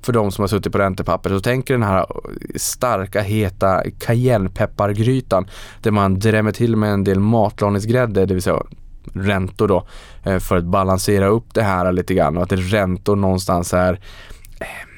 för 0.06 0.14
de 0.14 0.32
som 0.32 0.44
har 0.44 0.48
suttit 0.48 0.72
på 0.72 0.78
räntepapper. 0.78 1.30
Så 1.30 1.40
tänker 1.40 1.74
den 1.74 1.84
här 1.84 2.06
starka, 2.56 3.22
heta 3.22 3.84
cayennepeppargrytan 4.00 5.48
där 5.82 5.92
man 5.92 6.20
drämmer 6.20 6.52
till 6.52 6.76
med 6.76 6.94
en 6.94 7.04
del 7.04 7.20
matlagningsgrädde, 7.20 8.26
det 8.26 8.34
vill 8.34 8.44
säga 8.44 8.64
räntor 9.14 9.68
då, 9.68 9.88
eh, 10.24 10.40
för 10.40 10.58
att 10.58 10.66
balansera 10.66 11.28
upp 11.28 11.54
det 11.54 11.64
här 11.64 11.92
lite 11.92 12.14
grann 12.14 12.38
och 12.38 12.44
att 12.44 12.52
räntor 12.52 13.16
någonstans 13.16 13.74
är 13.74 13.94
eh, 14.60 14.95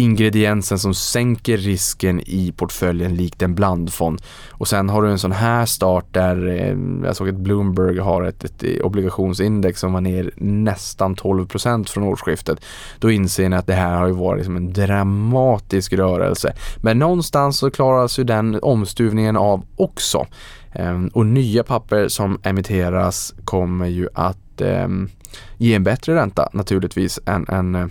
ingrediensen 0.00 0.78
som 0.78 0.94
sänker 0.94 1.56
risken 1.56 2.20
i 2.20 2.52
portföljen 2.56 3.14
likt 3.14 3.42
en 3.42 3.54
blandfond. 3.54 4.22
Och 4.50 4.68
sen 4.68 4.88
har 4.88 5.02
du 5.02 5.10
en 5.10 5.18
sån 5.18 5.32
här 5.32 5.66
start 5.66 6.06
där 6.10 6.48
eh, 6.48 7.06
jag 7.06 7.16
såg 7.16 7.28
att 7.28 7.34
Bloomberg 7.34 7.98
har 7.98 8.22
ett, 8.22 8.44
ett 8.44 8.82
obligationsindex 8.82 9.80
som 9.80 9.92
var 9.92 10.00
ner 10.00 10.30
nästan 10.36 11.16
12% 11.16 11.88
från 11.88 12.04
årsskiftet. 12.04 12.60
Då 12.98 13.10
inser 13.10 13.48
ni 13.48 13.56
att 13.56 13.66
det 13.66 13.74
här 13.74 13.98
har 13.98 14.06
ju 14.06 14.12
varit 14.12 14.44
som 14.44 14.56
en 14.56 14.72
dramatisk 14.72 15.92
rörelse. 15.92 16.52
Men 16.76 16.98
någonstans 16.98 17.58
så 17.58 17.70
klaras 17.70 18.18
ju 18.18 18.24
den 18.24 18.58
omstuvningen 18.62 19.36
av 19.36 19.64
också. 19.76 20.26
Ehm, 20.72 21.08
och 21.08 21.26
nya 21.26 21.62
papper 21.62 22.08
som 22.08 22.40
emitteras 22.42 23.34
kommer 23.44 23.86
ju 23.86 24.08
att 24.14 24.60
ehm, 24.60 25.08
ge 25.56 25.74
en 25.74 25.84
bättre 25.84 26.14
ränta 26.14 26.48
naturligtvis 26.52 27.20
än, 27.26 27.46
än 27.48 27.74
eh, 27.74 27.86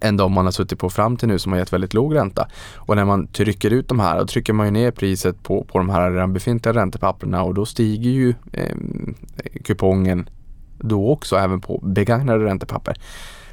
än 0.00 0.16
de 0.16 0.32
man 0.32 0.44
har 0.44 0.52
suttit 0.52 0.78
på 0.78 0.90
fram 0.90 1.16
till 1.16 1.28
nu 1.28 1.38
som 1.38 1.52
har 1.52 1.58
gett 1.58 1.72
väldigt 1.72 1.94
låg 1.94 2.14
ränta. 2.14 2.48
Och 2.76 2.96
när 2.96 3.04
man 3.04 3.26
trycker 3.26 3.70
ut 3.70 3.88
de 3.88 4.00
här, 4.00 4.18
då 4.18 4.26
trycker 4.26 4.52
man 4.52 4.66
ju 4.66 4.72
ner 4.72 4.90
priset 4.90 5.42
på, 5.42 5.64
på 5.64 5.78
de 5.78 5.90
här 5.90 6.10
redan 6.10 6.32
befintliga 6.32 6.74
räntepapperna 6.74 7.42
och 7.42 7.54
då 7.54 7.66
stiger 7.66 8.10
ju 8.10 8.34
eh, 8.52 8.76
kupongen 9.64 10.28
då 10.78 11.10
också 11.10 11.36
även 11.36 11.60
på 11.60 11.80
begagnade 11.82 12.44
räntepapper. 12.44 12.96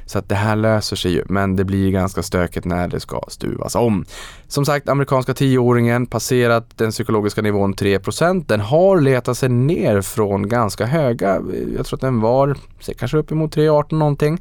Så 0.06 0.18
att 0.18 0.28
det 0.28 0.34
här 0.34 0.56
löser 0.56 0.96
sig 0.96 1.12
ju, 1.12 1.24
men 1.28 1.56
det 1.56 1.64
blir 1.64 1.90
ganska 1.90 2.22
stökigt 2.22 2.66
när 2.66 2.88
det 2.88 3.00
ska 3.00 3.22
stuvas 3.28 3.74
om. 3.74 4.04
Som 4.48 4.64
sagt, 4.64 4.88
amerikanska 4.88 5.34
tioåringen 5.34 6.06
passerat 6.06 6.78
den 6.78 6.90
psykologiska 6.90 7.42
nivån 7.42 7.74
3% 7.74 8.44
Den 8.46 8.60
har 8.60 9.00
letat 9.00 9.38
sig 9.38 9.48
ner 9.48 10.02
från 10.02 10.48
ganska 10.48 10.86
höga, 10.86 11.36
eh, 11.36 11.74
jag 11.76 11.86
tror 11.86 11.96
att 11.96 12.00
den 12.00 12.20
var 12.20 12.56
kanske 12.98 13.18
uppemot 13.18 13.56
3,18 13.56 13.98
någonting. 13.98 14.38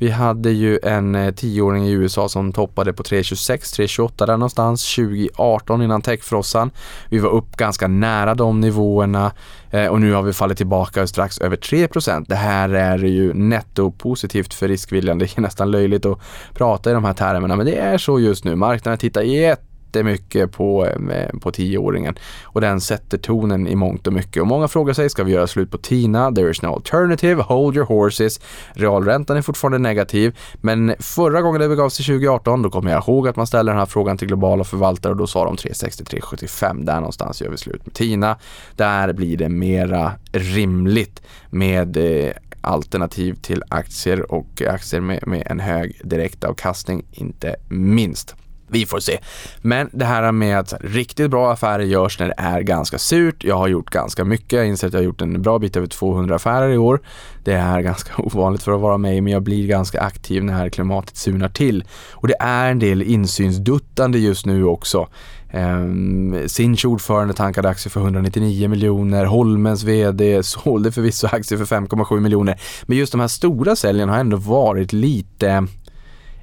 Vi 0.00 0.10
hade 0.10 0.50
ju 0.50 0.78
en 0.82 1.14
eh, 1.14 1.34
tioåring 1.34 1.86
i 1.86 1.90
USA 1.90 2.28
som 2.28 2.52
toppade 2.52 2.92
på 2.92 3.02
3.26, 3.02 3.56
3.28 3.56 4.26
där 4.26 4.36
någonstans 4.36 4.94
2018 4.94 5.82
innan 5.82 6.02
techfrossan. 6.02 6.70
Vi 7.08 7.18
var 7.18 7.30
upp 7.30 7.56
ganska 7.56 7.88
nära 7.88 8.34
de 8.34 8.60
nivåerna 8.60 9.32
eh, 9.70 9.86
och 9.86 10.00
nu 10.00 10.12
har 10.12 10.22
vi 10.22 10.32
fallit 10.32 10.56
tillbaka 10.56 11.06
strax 11.06 11.38
över 11.40 11.56
3% 11.56 12.24
Det 12.28 12.34
här 12.34 12.68
är 12.68 12.98
ju 12.98 13.34
netto 13.34 13.90
positivt 13.90 14.54
för 14.54 14.68
riskviljan. 14.68 15.18
Det 15.18 15.38
är 15.38 15.40
nästan 15.40 15.70
löjligt 15.70 16.06
att 16.06 16.20
prata 16.54 16.90
i 16.90 16.92
de 16.92 17.04
här 17.04 17.14
termerna 17.14 17.56
men 17.56 17.66
det 17.66 17.76
är 17.76 17.98
så 17.98 18.20
just 18.20 18.44
nu. 18.44 18.56
Marknaden 18.56 18.98
tittar 18.98 19.22
jätte 19.22 19.69
jättemycket 19.90 20.52
på, 20.52 20.86
eh, 20.86 21.38
på 21.40 21.52
tioåringen 21.52 22.14
och 22.44 22.60
den 22.60 22.80
sätter 22.80 23.18
tonen 23.18 23.66
i 23.66 23.74
mångt 23.74 24.06
och 24.06 24.12
mycket. 24.12 24.40
Och 24.40 24.46
många 24.46 24.68
frågar 24.68 24.94
sig, 24.94 25.10
ska 25.10 25.24
vi 25.24 25.32
göra 25.32 25.46
slut 25.46 25.70
på 25.70 25.78
TINA? 25.78 26.32
There 26.32 26.50
is 26.50 26.62
no 26.62 26.68
alternative, 26.68 27.42
hold 27.42 27.76
your 27.76 27.86
horses. 27.86 28.40
Realräntan 28.72 29.36
är 29.36 29.42
fortfarande 29.42 29.78
negativ, 29.78 30.38
men 30.60 30.94
förra 30.98 31.42
gången 31.42 31.60
det 31.60 31.68
begav 31.68 31.88
sig 31.88 32.04
2018, 32.04 32.62
då 32.62 32.70
kommer 32.70 32.90
jag 32.90 33.02
ihåg 33.08 33.28
att 33.28 33.36
man 33.36 33.46
ställde 33.46 33.72
den 33.72 33.78
här 33.78 33.86
frågan 33.86 34.18
till 34.18 34.28
globala 34.28 34.64
förvaltare 34.64 35.12
och 35.12 35.18
då 35.18 35.26
sa 35.26 35.44
de 35.44 35.56
36375. 35.56 36.84
där 36.84 36.94
någonstans 36.94 37.42
gör 37.42 37.50
vi 37.50 37.56
slut 37.56 37.86
med 37.86 37.94
TINA. 37.94 38.36
Där 38.76 39.12
blir 39.12 39.36
det 39.36 39.48
mera 39.48 40.12
rimligt 40.32 41.22
med 41.50 41.96
eh, 41.96 42.32
alternativ 42.60 43.34
till 43.34 43.62
aktier 43.68 44.32
och 44.32 44.62
aktier 44.62 45.00
med, 45.00 45.26
med 45.26 45.42
en 45.46 45.60
hög 45.60 46.00
direktavkastning, 46.04 47.04
inte 47.12 47.56
minst. 47.68 48.36
Vi 48.70 48.86
får 48.86 49.00
se. 49.00 49.18
Men 49.62 49.90
det 49.92 50.04
här 50.04 50.32
med 50.32 50.58
att 50.58 50.74
riktigt 50.80 51.30
bra 51.30 51.52
affärer 51.52 51.84
görs 51.84 52.18
när 52.18 52.26
det 52.26 52.34
är 52.36 52.60
ganska 52.60 52.98
surt. 52.98 53.44
Jag 53.44 53.56
har 53.56 53.68
gjort 53.68 53.90
ganska 53.90 54.24
mycket. 54.24 54.52
Jag 54.52 54.66
inser 54.66 54.86
att 54.86 54.92
jag 54.92 55.00
har 55.00 55.04
gjort 55.04 55.22
en 55.22 55.42
bra 55.42 55.58
bit 55.58 55.76
över 55.76 55.86
200 55.86 56.36
affärer 56.36 56.68
i 56.68 56.78
år. 56.78 57.00
Det 57.44 57.52
är 57.52 57.80
ganska 57.80 58.12
ovanligt 58.22 58.62
för 58.62 58.72
att 58.72 58.80
vara 58.80 58.98
mig, 58.98 59.20
men 59.20 59.32
jag 59.32 59.42
blir 59.42 59.66
ganska 59.66 60.00
aktiv 60.00 60.44
när 60.44 60.68
klimatet 60.68 61.16
surnar 61.16 61.48
till. 61.48 61.84
Och 62.12 62.28
det 62.28 62.36
är 62.40 62.70
en 62.70 62.78
del 62.78 63.02
insynsduttande 63.02 64.18
just 64.18 64.46
nu 64.46 64.64
också. 64.64 65.08
Um, 65.52 66.48
Sinch 66.48 66.84
ordförande 66.84 67.34
tankade 67.34 67.68
aktier 67.68 67.90
för 67.90 68.00
199 68.00 68.68
miljoner, 68.68 69.24
Holmens 69.24 69.82
VD 69.82 70.42
sålde 70.42 70.92
förvisso 70.92 71.26
aktier 71.26 71.64
för 71.64 71.76
5,7 71.76 72.20
miljoner. 72.20 72.60
Men 72.82 72.98
just 72.98 73.12
de 73.12 73.20
här 73.20 73.28
stora 73.28 73.76
säljen 73.76 74.08
har 74.08 74.16
ändå 74.18 74.36
varit 74.36 74.92
lite 74.92 75.66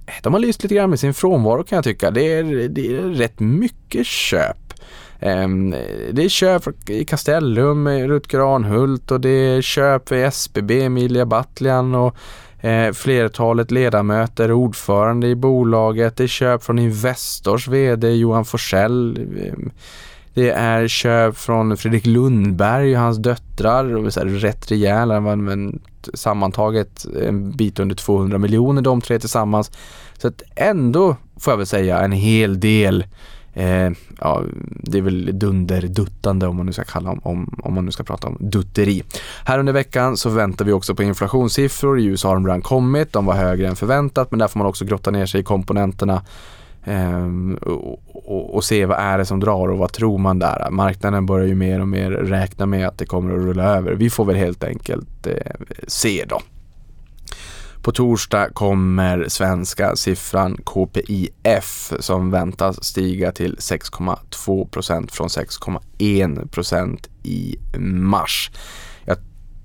Eh, 0.08 0.14
de 0.24 0.34
har 0.34 0.40
lyst 0.40 0.64
lite 0.64 0.76
grann 0.76 0.90
med 0.90 1.00
sin 1.00 1.14
frånvaro 1.14 1.64
kan 1.64 1.76
jag 1.76 1.84
tycka. 1.84 2.12
Det 2.12 2.34
är, 2.34 2.44
det 2.68 2.98
är 2.98 3.02
rätt 3.02 3.40
mycket 3.40 4.06
köp. 4.06 4.74
Ehm, 5.20 5.76
det 6.12 6.24
är 6.24 6.30
köp 6.30 6.90
i 6.90 7.06
Castellum, 7.06 7.88
Rutger 7.90 8.56
Arnhult 8.56 9.12
och 9.12 9.22
det 9.22 9.30
är 9.30 9.62
köp 9.62 10.12
i 10.12 10.22
SBB, 10.22 10.82
Emilia 10.82 11.26
Battlian 11.26 11.96
och 11.96 12.16
eh, 12.60 12.94
flertalet 12.94 13.72
ledamöter, 13.72 14.52
ordförande 14.52 15.28
i 15.28 15.36
bolaget. 15.36 16.18
Det 16.18 16.24
är 16.24 16.28
köp 16.28 16.64
från 16.64 16.80
Investors 16.80 17.68
VD 17.68 18.12
Johan 18.12 18.46
Forsell. 18.46 19.18
Ehm, 19.18 19.72
det 20.38 20.50
är 20.50 20.88
köp 20.88 21.38
från 21.38 21.77
Fredrik 21.77 22.06
Lundberg 22.06 22.96
och 22.96 23.01
hans 23.01 23.17
döttrar, 23.17 23.96
och 23.96 24.13
så 24.13 24.20
här 24.20 24.27
rätt 24.27 24.72
rejäla, 24.72 25.20
men 25.20 25.79
sammantaget 26.13 27.06
en 27.22 27.51
bit 27.51 27.79
under 27.79 27.96
200 27.96 28.38
miljoner 28.38 28.82
de 28.82 29.01
tre 29.01 29.20
tillsammans. 29.20 29.72
Så 30.17 30.27
att 30.27 30.41
ändå 30.56 31.15
får 31.39 31.51
jag 31.51 31.58
väl 31.58 31.67
säga 31.67 32.00
en 32.00 32.12
hel 32.12 32.60
del 32.60 33.06
Eh, 33.53 33.91
ja, 34.20 34.44
det 34.70 34.98
är 34.98 35.01
väl 35.01 35.39
dunderduttande 35.39 36.48
om 36.48 36.56
man 36.56 36.65
nu 36.65 36.74
ska 36.74 36.84
kalla 36.84 37.12
om, 37.12 37.20
om, 37.24 37.60
om 37.63 37.74
man 37.74 37.86
nu 37.86 37.91
ska 37.91 38.03
prata 38.03 38.27
om 38.27 38.38
dutteri. 38.39 39.03
Här 39.46 39.60
under 39.60 39.74
veckan 39.74 40.17
så 40.17 40.29
väntar 40.29 40.65
vi 40.65 40.72
också 40.72 40.96
på 40.96 41.03
inflationssiffror. 41.03 42.00
I 42.00 42.06
USA 42.06 42.27
har 42.27 42.36
de 42.36 42.46
redan 42.48 42.62
kommit, 42.62 43.13
de 43.13 43.25
var 43.25 43.34
högre 43.34 43.67
än 43.67 43.75
förväntat 43.75 44.32
men 44.32 44.39
där 44.39 44.48
får 44.48 44.60
man 44.60 44.67
också 44.67 44.86
grotta 44.86 45.12
ner 45.12 45.25
sig 45.25 45.41
i 45.41 45.44
komponenterna 45.44 46.22
Ehm, 46.84 47.56
och, 48.14 48.56
och, 48.56 48.64
se 48.64 48.86
vad 48.86 48.98
är 49.00 49.18
det 49.18 49.26
som 49.26 49.40
drar 49.40 49.68
och 49.68 49.78
vad 49.78 49.94
tror 49.94 50.18
man 50.18 50.40
där. 50.40 50.70
Marknaden 50.72 51.26
börjar 51.26 51.48
ju 51.48 51.56
mer 51.56 51.82
och 51.82 51.88
mer 51.88 52.12
räkna 52.12 52.66
med 52.66 52.88
att 52.88 52.98
det 52.98 53.06
kommer 53.06 53.34
att 53.34 53.42
rulla 53.42 53.64
över. 53.64 53.94
Vi 53.94 54.10
får 54.10 54.26
väl 54.26 54.36
helt 54.36 54.64
enkelt 54.64 55.28
eh, 55.28 55.52
se 55.88 56.26
då. 56.30 56.42
På 57.82 57.92
torsdag 57.92 58.50
kommer 58.54 59.26
svenska 59.28 59.96
siffran 59.96 60.58
KPIF 60.64 61.94
som 62.00 62.32
väntas 62.32 62.84
stiga 62.84 63.32
till 63.32 63.56
6,2 63.56 64.70
procent 64.70 65.12
från 65.12 65.28
6,1 65.28 66.48
procent 66.48 67.10
i 67.24 67.58
mars. 67.80 68.52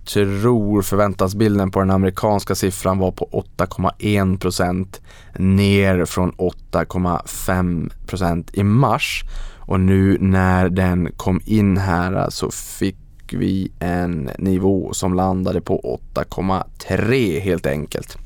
Jag 0.04 0.10
tror 0.10 0.82
förväntansbilden 0.82 1.70
på 1.70 1.80
den 1.80 1.90
amerikanska 1.90 2.54
siffran 2.54 2.98
var 2.98 3.12
på 3.12 3.44
8,1% 3.56 5.00
ner 5.38 6.04
från 6.04 6.32
8,5% 6.32 8.50
i 8.52 8.62
mars. 8.62 9.24
Och 9.58 9.80
nu 9.80 10.16
när 10.20 10.68
den 10.68 11.12
kom 11.16 11.40
in 11.44 11.76
här 11.76 12.12
äh, 12.12 12.28
så 12.28 12.50
fick 12.50 12.96
vi 13.32 13.72
en 13.78 14.30
nivå 14.38 14.92
som 14.92 15.14
landade 15.14 15.60
på 15.60 15.98
8,3 16.14 17.40
helt 17.40 17.66
enkelt. 17.66 18.18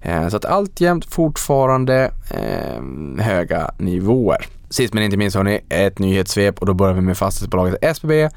Äh, 0.00 0.28
så 0.28 0.36
att 0.36 0.44
alltjämt 0.44 1.04
fortfarande 1.04 2.10
eh, 2.30 2.82
höga 3.24 3.70
nivåer. 3.78 4.46
Sist 4.70 4.94
men 4.94 5.02
inte 5.02 5.16
minst 5.16 5.36
hörni, 5.36 5.60
ett 5.68 5.98
nyhetssvep 5.98 6.58
och 6.58 6.66
då 6.66 6.74
börjar 6.74 6.94
vi 6.94 7.00
med 7.00 7.18
fastighetsbolaget 7.18 7.84
SBB 7.84 8.28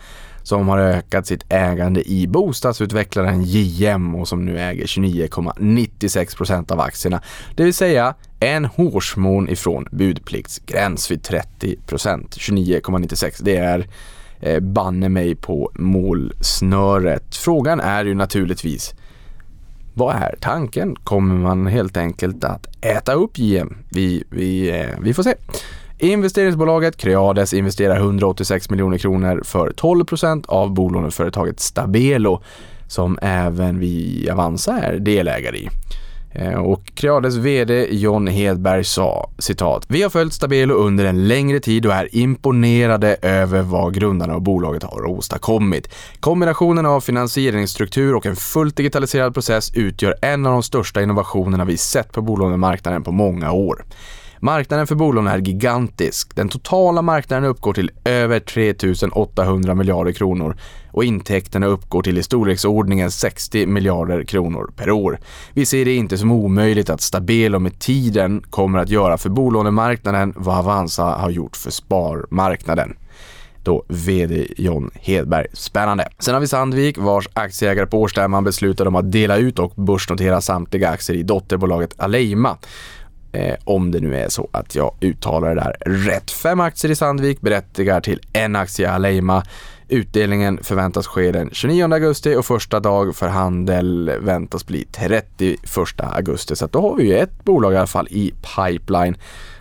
som 0.48 0.68
har 0.68 0.80
ökat 0.80 1.28
sitt 1.28 1.46
ägande 1.50 2.10
i 2.10 2.28
bostadsutvecklaren 2.28 3.44
JM 3.44 4.16
och 4.16 4.28
som 4.28 4.46
nu 4.46 4.60
äger 4.60 4.86
29,96% 4.86 6.72
av 6.72 6.80
aktierna. 6.80 7.22
Det 7.56 7.64
vill 7.64 7.74
säga 7.74 8.16
en 8.40 8.66
hårsmån 8.66 9.50
ifrån 9.50 9.88
budpliktsgräns 9.92 11.12
vid 11.12 11.22
30% 11.22 11.78
29,96. 11.88 13.42
Det 13.44 13.58
är 13.58 13.88
eh, 14.40 14.60
banne 14.60 15.10
mig 15.10 15.36
på 15.36 15.72
målsnöret. 15.74 17.36
Frågan 17.36 17.80
är 17.80 18.06
ju 18.06 18.14
naturligtvis 18.14 18.94
vad 19.94 20.16
är 20.16 20.36
tanken? 20.40 20.96
Kommer 20.96 21.36
man 21.36 21.68
helt 21.68 21.98
enkelt 21.98 22.44
att 22.44 22.68
äta 22.82 23.14
upp 23.14 23.38
JM? 23.38 23.78
Vi, 23.90 24.24
vi, 24.30 24.80
eh, 24.80 25.00
vi 25.02 25.14
får 25.14 25.24
se. 25.24 25.36
Investeringsbolaget 26.00 26.98
Creades 26.98 27.54
investerar 27.54 27.96
186 27.96 28.70
miljoner 28.70 28.98
kronor 28.98 29.42
för 29.46 29.72
12 29.72 30.06
procent 30.06 30.46
av 30.46 30.74
bolåneföretaget 30.74 31.60
Stabelo 31.60 32.42
som 32.88 33.20
även 33.22 33.80
vi 33.80 34.30
Avanza 34.32 34.80
är 34.80 35.00
delägare 35.00 35.58
i. 35.58 35.70
Eh, 36.32 36.54
och 36.54 36.92
Creades 36.96 37.36
VD 37.36 37.88
John 37.92 38.28
Hedberg 38.28 38.84
sa 38.84 39.30
citat 39.38 39.86
“Vi 39.88 40.04
har 40.04 40.10
följt 40.10 40.34
Stabelo 40.34 40.74
under 40.74 41.06
en 41.06 41.28
längre 41.28 41.60
tid 41.60 41.86
och 41.86 41.94
är 41.94 42.16
imponerade 42.16 43.18
över 43.22 43.62
vad 43.62 43.94
grundarna 43.94 44.34
av 44.34 44.42
bolaget 44.42 44.84
har 44.84 45.06
åstadkommit. 45.06 45.94
Kombinationen 46.20 46.86
av 46.86 47.02
finansieringsstruktur 47.02 48.16
och 48.16 48.26
en 48.26 48.36
fullt 48.36 48.78
digitaliserad 48.78 49.34
process 49.34 49.72
utgör 49.74 50.16
en 50.22 50.46
av 50.46 50.52
de 50.52 50.64
största 50.64 51.02
innovationerna 51.02 51.66
vi 51.66 51.78
sett 51.78 52.12
på 52.12 52.22
bolånemarknaden 52.22 53.04
på 53.04 53.12
många 53.12 53.52
år. 53.52 53.86
Marknaden 54.40 54.88
för 54.88 54.96
bolån 54.96 55.28
är 55.28 55.38
gigantisk. 55.38 56.36
Den 56.36 56.50
totala 56.50 57.02
marknaden 57.02 57.46
uppgår 57.46 57.74
till 57.74 57.92
över 58.06 58.40
3 58.40 58.74
800 59.12 59.76
miljarder 59.76 60.12
kronor 60.12 60.58
och 60.92 61.04
intäkterna 61.04 61.66
uppgår 61.66 62.04
till 62.04 62.18
i 62.18 62.24
storleksordningen 62.24 63.12
60 63.12 63.66
miljarder 63.66 64.24
kronor 64.24 64.72
per 64.76 64.92
år. 64.92 65.20
Vi 65.54 65.66
ser 65.66 65.86
det 65.86 65.96
inte 65.96 66.18
som 66.18 66.32
omöjligt 66.32 66.90
att 66.90 67.02
Stabelo 67.02 67.60
med 67.60 67.80
tiden 67.80 68.42
kommer 68.50 68.80
att 68.80 68.90
göra 68.90 69.18
för 69.18 69.30
bolånemarknaden 69.30 70.34
vad 70.36 70.58
Avanza 70.58 71.04
har 71.04 71.30
gjort 71.30 71.56
för 71.56 71.72
sparmarknaden 71.72 72.94
då 73.68 73.84
VD 73.88 74.48
John 74.58 74.92
Hedberg. 74.94 75.48
Spännande. 75.54 76.08
Sen 76.20 76.34
har 76.34 76.42
vi 76.42 76.48
Sandvik 76.48 76.98
vars 76.98 77.30
aktieägare 77.34 77.86
på 77.86 78.02
årsstämman 78.02 78.44
beslutade 78.44 78.88
om 78.88 78.96
att 78.96 79.12
dela 79.12 79.38
ut 79.38 79.60
och 79.60 79.74
börsnotera 79.76 80.42
samtliga 80.42 80.90
aktier 80.90 81.18
i 81.18 81.24
dotterbolaget 81.24 81.94
Aleima. 81.98 82.58
Eh, 83.38 83.56
om 83.64 83.92
det 83.92 84.00
nu 84.00 84.16
är 84.16 84.30
så 84.30 84.50
att 84.52 84.76
jag 84.76 84.92
uttalar 85.02 85.56
det 85.56 85.62
där 85.62 85.76
rätt. 85.86 86.32
Fem 86.32 86.60
aktier 86.60 86.92
i 86.92 86.96
Sandvik 86.96 87.42
berättigar 87.42 88.02
till 88.02 88.22
en 88.34 88.56
aktie 88.56 88.86
i 88.86 88.90
Aleima. 88.90 89.44
Utdelningen 89.88 90.60
förväntas 90.64 91.08
ske 91.08 91.32
den 91.32 91.50
29 91.52 91.94
augusti 91.94 92.36
och 92.36 92.46
första 92.46 92.80
dag 92.80 93.16
för 93.16 93.28
handel 93.28 94.12
väntas 94.20 94.68
bli 94.68 94.86
31 94.92 95.28
augusti. 95.98 96.56
Så 96.56 96.68
då 96.68 96.82
har 96.82 96.96
vi 96.96 97.04
ju 97.04 97.18
ett 97.18 97.44
bolag 97.44 97.74
i 97.74 97.78
alla 97.78 97.88
fall 97.88 98.08
i 98.12 98.34
pipeline 98.56 99.18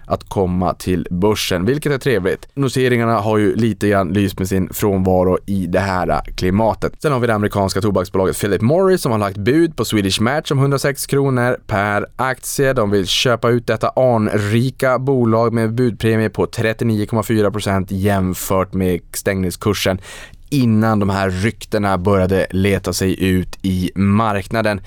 att 0.07 0.29
komma 0.29 0.75
till 0.75 1.07
börsen, 1.11 1.65
vilket 1.65 1.93
är 1.93 1.99
trevligt. 1.99 2.49
Noteringarna 2.55 3.19
har 3.19 3.39
ju 3.39 3.57
lite 3.57 3.89
grann 3.89 4.09
lyst 4.09 4.39
med 4.39 4.49
sin 4.49 4.69
frånvaro 4.73 5.39
i 5.47 5.67
det 5.67 5.81
här 5.81 6.21
klimatet. 6.37 6.93
Sen 7.03 7.13
har 7.13 7.21
vi 7.21 7.27
det 7.27 7.35
amerikanska 7.35 7.81
tobaksbolaget 7.81 8.41
Philip 8.41 8.63
Morris 8.63 9.01
som 9.01 9.13
har 9.13 9.19
lagt 9.19 9.37
bud 9.37 9.77
på 9.77 9.85
Swedish 9.85 10.21
Match 10.21 10.51
om 10.51 10.59
106 10.59 11.07
kronor 11.07 11.57
per 11.67 12.07
aktie. 12.17 12.73
De 12.73 12.91
vill 12.91 13.07
köpa 13.07 13.51
ut 13.51 13.67
detta 13.67 13.89
anrika 13.89 14.99
bolag 14.99 15.53
med 15.53 15.75
budpremie 15.75 16.31
på 16.31 16.47
39,4% 16.47 17.87
jämfört 17.89 18.73
med 18.73 19.01
stängningskursen 19.13 19.99
innan 20.51 20.99
de 20.99 21.11
här 21.11 21.31
ryktena 21.31 21.99
började 21.99 22.47
leta 22.51 22.93
sig 22.93 23.25
ut 23.25 23.59
i 23.63 23.91
marknaden. 23.95 24.81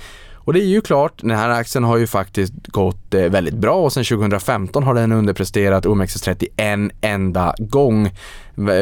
Och 0.49 0.53
det 0.53 0.59
är 0.59 0.65
ju 0.65 0.81
klart, 0.81 1.21
den 1.21 1.37
här 1.37 1.49
aktien 1.49 1.83
har 1.83 1.97
ju 1.97 2.07
faktiskt 2.07 2.53
gått 2.67 3.13
eh, 3.13 3.21
väldigt 3.21 3.53
bra 3.53 3.75
och 3.75 3.93
sedan 3.93 4.03
2015 4.03 4.83
har 4.83 4.93
den 4.93 5.11
underpresterat 5.11 5.85
OMXS30 5.85 6.47
en 6.57 6.91
enda 7.01 7.55
gång 7.59 8.09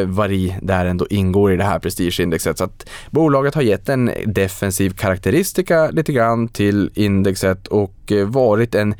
vad 0.05 0.31
i 0.31 0.55
där 0.61 0.85
ändå 0.85 1.07
ingår 1.09 1.53
i 1.53 1.57
det 1.57 1.63
här 1.63 1.79
prestigeindexet. 1.79 2.57
Så 2.57 2.63
att 2.63 2.89
bolaget 3.11 3.55
har 3.55 3.61
gett 3.61 3.89
en 3.89 4.11
defensiv 4.25 4.89
karaktäristika 4.89 5.89
lite 5.89 6.13
grann 6.13 6.47
till 6.47 6.91
indexet 6.93 7.67
och 7.67 8.11
eh, 8.11 8.27
varit 8.27 8.75
en 8.75 8.95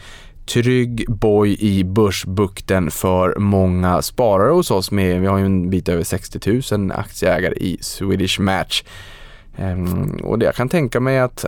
trygg 0.46 1.06
boj 1.08 1.58
i 1.60 1.84
börsbukten 1.84 2.92
för 2.92 3.40
många 3.40 4.02
sparare 4.02 4.52
hos 4.52 4.72
oss 4.72 4.92
med, 4.92 5.22
vi 5.22 5.28
har 5.28 5.38
ju 5.38 5.46
en 5.46 5.70
bit 5.70 5.90
över 5.90 6.04
60 6.04 6.78
000 6.78 6.92
aktieägare 6.92 7.56
i 7.56 7.78
Swedish 7.82 8.40
Match. 8.40 8.84
Ehm, 9.58 10.20
och 10.24 10.40
det 10.40 10.46
jag 10.46 10.56
kan 10.56 10.70
tänka 10.70 11.00
mig 11.00 11.20
att 11.20 11.46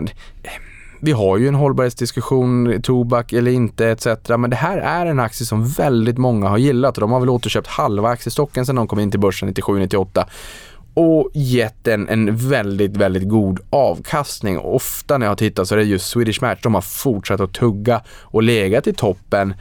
vi 0.99 1.11
har 1.11 1.37
ju 1.37 1.47
en 1.47 1.55
hållbarhetsdiskussion, 1.55 2.81
tobak 2.81 3.33
eller 3.33 3.51
inte 3.51 3.87
etc. 3.87 4.07
Men 4.27 4.49
det 4.49 4.55
här 4.55 4.77
är 4.77 5.05
en 5.05 5.19
aktie 5.19 5.45
som 5.45 5.67
väldigt 5.67 6.17
många 6.17 6.47
har 6.47 6.57
gillat 6.57 6.97
och 6.97 7.01
de 7.01 7.11
har 7.11 7.19
väl 7.19 7.29
återköpt 7.29 7.67
halva 7.67 8.09
aktiestocken 8.09 8.65
sedan 8.65 8.75
de 8.75 8.87
kom 8.87 8.99
in 8.99 9.11
till 9.11 9.19
börsen 9.19 9.53
97-98 9.53 10.25
och 10.93 11.29
gett 11.33 11.87
en, 11.87 12.09
en 12.09 12.35
väldigt, 12.35 12.97
väldigt 12.97 13.29
god 13.29 13.59
avkastning. 13.69 14.57
Ofta 14.57 15.17
när 15.17 15.25
jag 15.25 15.31
har 15.31 15.35
tittat 15.35 15.67
så 15.67 15.75
är 15.75 15.77
det 15.79 15.83
just 15.83 16.09
Swedish 16.09 16.41
Match, 16.41 16.59
de 16.63 16.73
har 16.73 16.81
fortsatt 16.81 17.41
att 17.41 17.53
tugga 17.53 18.01
och 18.21 18.43
legat 18.43 18.87
i 18.87 18.93
toppen 18.93 19.53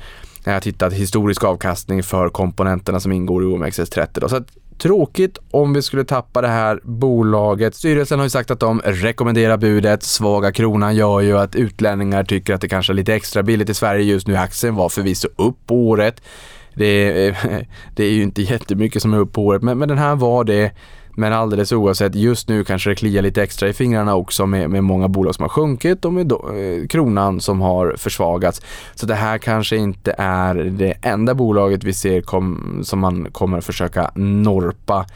när 0.44 0.52
jag 0.52 0.56
har 0.56 0.60
tittat 0.60 0.92
historisk 0.92 1.44
avkastning 1.44 2.02
för 2.02 2.28
komponenterna 2.28 3.00
som 3.00 3.12
ingår 3.12 3.42
i 3.42 3.46
OMXS30. 3.46 4.28
Så 4.28 4.36
att 4.36 4.48
Tråkigt 4.78 5.38
om 5.50 5.72
vi 5.72 5.82
skulle 5.82 6.04
tappa 6.04 6.40
det 6.40 6.48
här 6.48 6.80
bolaget. 6.84 7.74
Styrelsen 7.74 8.18
har 8.18 8.26
ju 8.26 8.30
sagt 8.30 8.50
att 8.50 8.60
de 8.60 8.80
rekommenderar 8.84 9.56
budet. 9.56 10.02
Svaga 10.02 10.52
kronan 10.52 10.96
gör 10.96 11.20
ju 11.20 11.38
att 11.38 11.56
utlänningar 11.56 12.24
tycker 12.24 12.54
att 12.54 12.60
det 12.60 12.68
kanske 12.68 12.92
är 12.92 12.94
lite 12.94 13.14
extra 13.14 13.42
billigt 13.42 13.70
i 13.70 13.74
Sverige 13.74 14.04
just 14.04 14.26
nu. 14.26 14.36
Aktien 14.36 14.74
var 14.74 14.88
förvisso 14.88 15.28
upp 15.36 15.66
på 15.66 15.88
året. 15.88 16.22
Det 16.74 17.26
är, 17.26 17.36
det 17.96 18.04
är 18.04 18.10
ju 18.10 18.22
inte 18.22 18.42
jättemycket 18.42 19.02
som 19.02 19.14
är 19.14 19.18
upp 19.18 19.32
på 19.32 19.46
året, 19.46 19.62
men, 19.62 19.78
men 19.78 19.88
den 19.88 19.98
här 19.98 20.16
var 20.16 20.44
det. 20.44 20.72
Men 21.18 21.32
alldeles 21.32 21.72
oavsett, 21.72 22.14
just 22.14 22.48
nu 22.48 22.64
kanske 22.64 22.90
det 22.90 22.96
kliar 22.96 23.22
lite 23.22 23.42
extra 23.42 23.68
i 23.68 23.72
fingrarna 23.72 24.14
också 24.14 24.46
med, 24.46 24.70
med 24.70 24.84
många 24.84 25.08
bolag 25.08 25.34
som 25.34 25.42
har 25.42 25.48
sjunkit 25.48 26.04
och 26.04 26.12
med 26.12 26.26
do, 26.26 26.50
eh, 26.56 26.86
kronan 26.86 27.40
som 27.40 27.60
har 27.60 27.94
försvagats. 27.96 28.62
Så 28.94 29.06
det 29.06 29.14
här 29.14 29.38
kanske 29.38 29.76
inte 29.76 30.14
är 30.18 30.54
det 30.54 30.94
enda 31.02 31.34
bolaget 31.34 31.84
vi 31.84 31.92
ser 31.92 32.20
kom, 32.20 32.80
som 32.84 32.98
man 32.98 33.28
kommer 33.32 33.60
försöka 33.60 34.10
norpa 34.14 35.06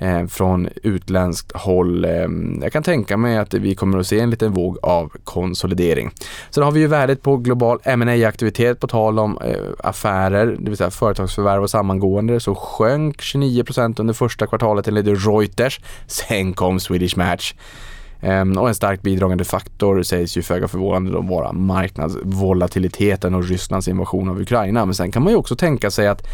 eh, 0.00 0.26
från 0.26 0.68
utländskt 0.82 1.52
håll. 1.52 2.04
Eh, 2.04 2.26
jag 2.62 2.72
kan 2.72 2.82
tänka 2.82 3.16
mig 3.16 3.38
att 3.38 3.54
vi 3.54 3.74
kommer 3.74 3.98
att 3.98 4.06
se 4.06 4.20
en 4.20 4.30
liten 4.30 4.52
våg 4.52 4.78
av 4.82 5.12
konsolidering. 5.24 6.10
Sen 6.50 6.62
har 6.62 6.70
vi 6.70 6.80
ju 6.80 6.86
värdet 6.86 7.22
på 7.22 7.36
global 7.36 7.78
ma 7.96 8.26
aktivitet 8.26 8.80
på 8.80 8.86
tal 8.86 9.18
om 9.18 9.38
eh, 9.44 9.54
affärer, 9.78 10.46
det 10.46 10.70
vill 10.70 10.76
säga 10.76 10.90
företagsförvärv 10.90 11.62
och 11.62 11.70
sammangående, 11.70 12.40
så 12.40 12.54
sjönk 12.54 13.20
29% 13.20 14.00
under 14.00 14.14
första 14.14 14.46
kvartalet 14.46 14.88
enligt 14.88 15.26
Reuters. 15.26 15.80
Sen 16.06 16.52
kom 16.52 16.80
Swedish 16.80 17.16
Match. 17.16 17.54
Ehm, 18.22 18.58
och 18.58 18.68
en 18.68 18.74
starkt 18.74 19.02
bidragande 19.02 19.44
faktor 19.44 20.02
sägs 20.02 20.36
ju 20.36 20.42
föga 20.42 20.68
förvånande 20.68 21.12
då 21.12 21.20
vara 21.20 21.52
marknadsvolatiliteten 21.52 23.34
och 23.34 23.44
Rysslands 23.44 23.88
invasion 23.88 24.28
av 24.28 24.40
Ukraina. 24.40 24.86
Men 24.86 24.94
sen 24.94 25.12
kan 25.12 25.22
man 25.22 25.32
ju 25.32 25.36
också 25.36 25.56
tänka 25.56 25.90
sig 25.90 26.08
att 26.08 26.26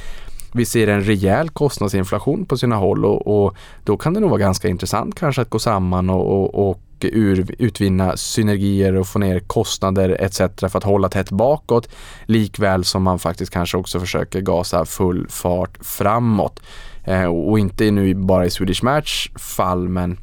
vi 0.56 0.64
ser 0.64 0.88
en 0.88 1.04
rejäl 1.04 1.50
kostnadsinflation 1.50 2.46
på 2.46 2.56
sina 2.56 2.76
håll 2.76 3.04
och, 3.04 3.46
och 3.46 3.56
då 3.84 3.96
kan 3.96 4.14
det 4.14 4.20
nog 4.20 4.30
vara 4.30 4.40
ganska 4.40 4.68
intressant 4.68 5.18
kanske 5.18 5.42
att 5.42 5.50
gå 5.50 5.58
samman 5.58 6.10
och, 6.10 6.32
och, 6.32 6.70
och 6.70 6.80
ur, 7.00 7.54
utvinna 7.58 8.16
synergier 8.16 8.96
och 8.96 9.06
få 9.06 9.18
ner 9.18 9.40
kostnader 9.40 10.16
etc. 10.20 10.38
för 10.38 10.76
att 10.78 10.84
hålla 10.84 11.08
tätt 11.08 11.30
bakåt. 11.30 11.88
Likväl 12.26 12.84
som 12.84 13.02
man 13.02 13.18
faktiskt 13.18 13.52
kanske 13.52 13.76
också 13.76 14.00
försöker 14.00 14.40
gasa 14.40 14.84
full 14.84 15.26
fart 15.28 15.78
framåt. 15.80 16.60
Eh, 17.04 17.24
och 17.24 17.58
inte 17.58 17.90
nu 17.90 18.14
bara 18.14 18.46
i 18.46 18.50
Swedish 18.50 18.84
Match 18.84 19.30
fall 19.36 19.88
men 19.88 20.18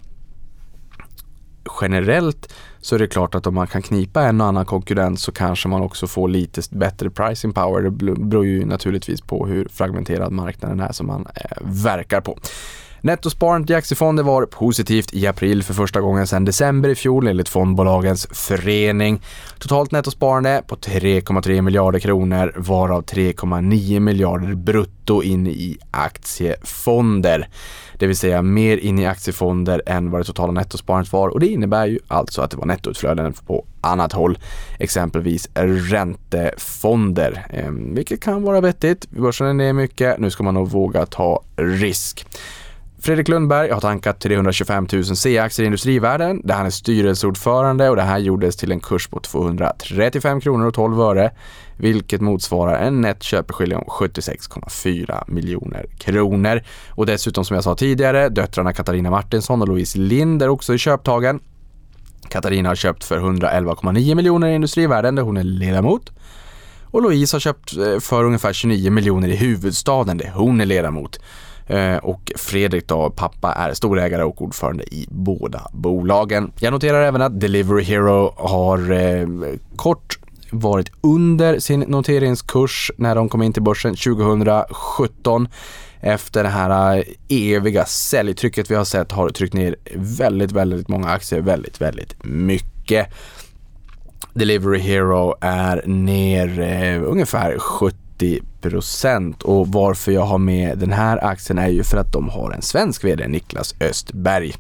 generellt 1.82 2.54
så 2.84 2.96
är 2.96 3.00
det 3.00 3.08
klart 3.08 3.36
att 3.36 3.48
om 3.48 3.56
man 3.56 3.68
kan 3.68 3.82
knipa 3.82 4.24
en 4.24 4.42
och 4.42 4.48
annan 4.48 4.66
konkurrent 4.66 5.20
så 5.20 5.32
kanske 5.32 5.68
man 5.68 5.82
också 5.82 6.08
får 6.08 6.28
lite 6.28 6.62
bättre 6.70 7.10
pricing 7.10 7.54
power. 7.54 7.82
Det 7.82 7.92
beror 8.16 8.46
ju 8.46 8.66
naturligtvis 8.66 9.22
på 9.22 9.48
hur 9.48 9.68
fragmenterad 9.72 10.32
marknaden 10.32 10.80
är 10.80 10.92
som 10.92 11.08
man 11.08 11.28
eh, 11.36 11.58
verkar 11.62 12.22
på. 12.22 12.38
Nettosparandet 13.06 13.70
i 13.70 13.74
aktiefonder 13.74 14.24
var 14.24 14.46
positivt 14.46 15.14
i 15.14 15.28
april 15.28 15.64
för 15.64 15.74
första 15.74 16.02
gången 16.02 16.28
sedan 16.28 16.46
december 16.46 16.90
i 16.90 16.96
fjol 16.96 17.28
enligt 17.28 17.50
fondbolagens 17.50 18.28
förening. 18.32 19.22
Totalt 19.60 19.92
nettosparande 19.92 20.64
på 20.68 20.76
3,3 20.76 21.62
miljarder 21.62 22.00
kronor 22.00 22.54
varav 22.56 23.04
3,9 23.04 24.00
miljarder 24.00 24.56
brutto 24.56 25.24
in 25.24 25.48
i 25.48 25.78
aktiefonder. 25.92 27.48
Det 27.98 28.08
vill 28.08 28.18
säga 28.18 28.42
mer 28.42 28.78
in 28.78 29.00
i 29.00 29.06
aktiefonder 29.06 29.82
än 29.86 30.12
vad 30.12 30.22
det 30.22 30.26
totala 30.26 30.52
nettosparandet 30.52 31.14
var 31.14 31.30
och 31.30 31.40
det 31.40 31.48
innebär 31.48 31.86
ju 31.86 32.00
alltså 32.08 32.42
att 32.42 32.52
det 32.52 32.58
var 32.58 32.66
nettoutflöden 32.66 33.34
på 33.34 33.66
annat 33.82 34.14
håll, 34.14 34.40
exempelvis 34.80 35.50
räntefonder, 35.90 37.46
ehm, 37.50 37.96
vilket 37.96 38.22
kan 38.22 38.44
vara 38.44 38.62
vettigt. 38.62 39.10
Börsen 39.10 39.48
är 39.48 39.54
ner 39.54 39.74
mycket, 39.74 40.20
nu 40.20 40.30
ska 40.30 40.44
man 40.44 40.54
nog 40.54 40.70
våga 40.70 41.06
ta 41.06 41.44
risk. 41.56 42.26
Fredrik 43.04 43.28
Lundberg 43.28 43.72
har 43.72 43.82
tankat 43.82 44.20
325 44.20 44.88
000 44.94 45.04
C-aktier 45.04 45.64
i 45.64 45.68
Industrivärden 45.68 46.42
där 46.44 46.56
han 46.56 46.66
är 46.66 46.70
styrelseordförande 46.70 47.90
och 47.90 47.96
det 47.96 48.02
här 48.02 48.18
gjordes 48.18 48.56
till 48.56 48.72
en 48.72 48.80
kurs 48.80 49.08
på 49.08 49.20
235 49.20 50.42
kronor 50.42 50.68
och 50.68 50.74
12 50.74 51.02
öre 51.02 51.32
vilket 51.78 52.22
motsvarar 52.22 52.80
en 52.80 53.02
nätt 53.02 53.24
köpeskilling 53.24 53.78
om 53.78 53.84
76,4 53.84 55.24
miljoner 55.28 55.86
kronor. 55.98 56.62
Och 56.90 57.06
dessutom 57.06 57.46
som 57.46 57.56
jag 57.56 57.64
sa 57.64 57.76
tidigare, 57.76 58.30
döttrarna 58.30 58.74
Katarina 58.74 59.10
Martinsson 59.10 59.62
och 59.62 59.68
Louise 59.68 60.00
Lind 60.00 60.42
är 60.42 60.50
också 60.50 60.74
i 60.74 60.78
köptagen. 60.78 61.40
Katarina 62.30 62.70
har 62.70 62.76
köpt 62.76 63.04
för 63.04 63.20
111,9 63.20 64.16
miljoner 64.16 64.48
i 64.48 64.56
Industrivärden 64.56 65.16
där 65.16 65.24
hon 65.24 65.38
är 65.38 65.44
ledamot. 65.44 66.12
Och 66.86 67.02
Louise 67.02 67.36
har 67.36 67.40
köpt 67.40 67.78
eh, 67.78 68.00
för 68.00 68.24
ungefär 68.24 68.54
29 68.54 68.92
miljoner 68.92 69.28
i 69.28 69.36
huvudstaden 69.36 70.18
där 70.18 70.32
hon 70.36 70.62
är 70.62 70.66
ledamot. 70.66 71.20
Eh, 71.68 71.98
och 71.98 72.32
Fredrik 72.36 72.88
då, 72.88 73.10
pappa, 73.10 73.54
är 73.54 73.74
storägare 73.74 74.24
och 74.24 74.42
ordförande 74.42 74.84
i 74.84 75.08
båda 75.10 75.68
bolagen. 75.74 76.52
Jag 76.60 76.74
noterar 76.74 77.04
även 77.04 77.22
att 77.22 77.40
Delivery 77.40 77.84
Hero 77.84 78.34
har 78.38 78.92
eh, 78.92 79.28
kort 79.76 80.20
varit 80.52 80.92
under 81.02 81.60
sin 81.60 81.80
noteringskurs 81.80 82.92
när 82.98 83.16
de 83.16 83.30
kom 83.30 83.42
in 83.42 83.54
till 83.54 83.64
börsen 83.64 83.96
2017 83.96 85.48
efter 86.02 86.44
det 86.44 86.50
här 86.50 86.98
eh, 86.98 87.04
eviga 87.30 87.86
säljtrycket 87.86 88.72
vi 88.72 88.76
har 88.76 88.86
sett 88.86 89.12
har 89.12 89.30
tryckt 89.30 89.54
ner 89.54 89.76
väldigt, 89.96 90.52
väldigt 90.52 90.88
många 90.88 91.10
aktier 91.10 91.42
väldigt, 91.42 91.82
väldigt 91.82 92.16
mycket. 92.24 93.08
Delivery 94.34 94.80
Hero 94.80 95.36
är 95.42 95.84
ner 95.86 96.60
eh, 96.60 97.04
ungefär 97.04 97.60
70 97.60 98.03
procent 98.62 99.44
och 99.44 99.68
varför 99.68 100.12
jag 100.12 100.22
har 100.22 100.38
med 100.38 100.78
den 100.78 100.92
här 100.92 101.26
aktien 101.26 101.60
är 101.60 101.70
ju 101.70 101.84
för 101.84 101.98
att 101.98 102.14
de 102.14 102.30
har 102.30 102.52
en 102.52 102.62
svensk 102.62 103.04
VD, 103.04 103.28
Niklas 103.28 103.76
Östberg. 103.80 104.54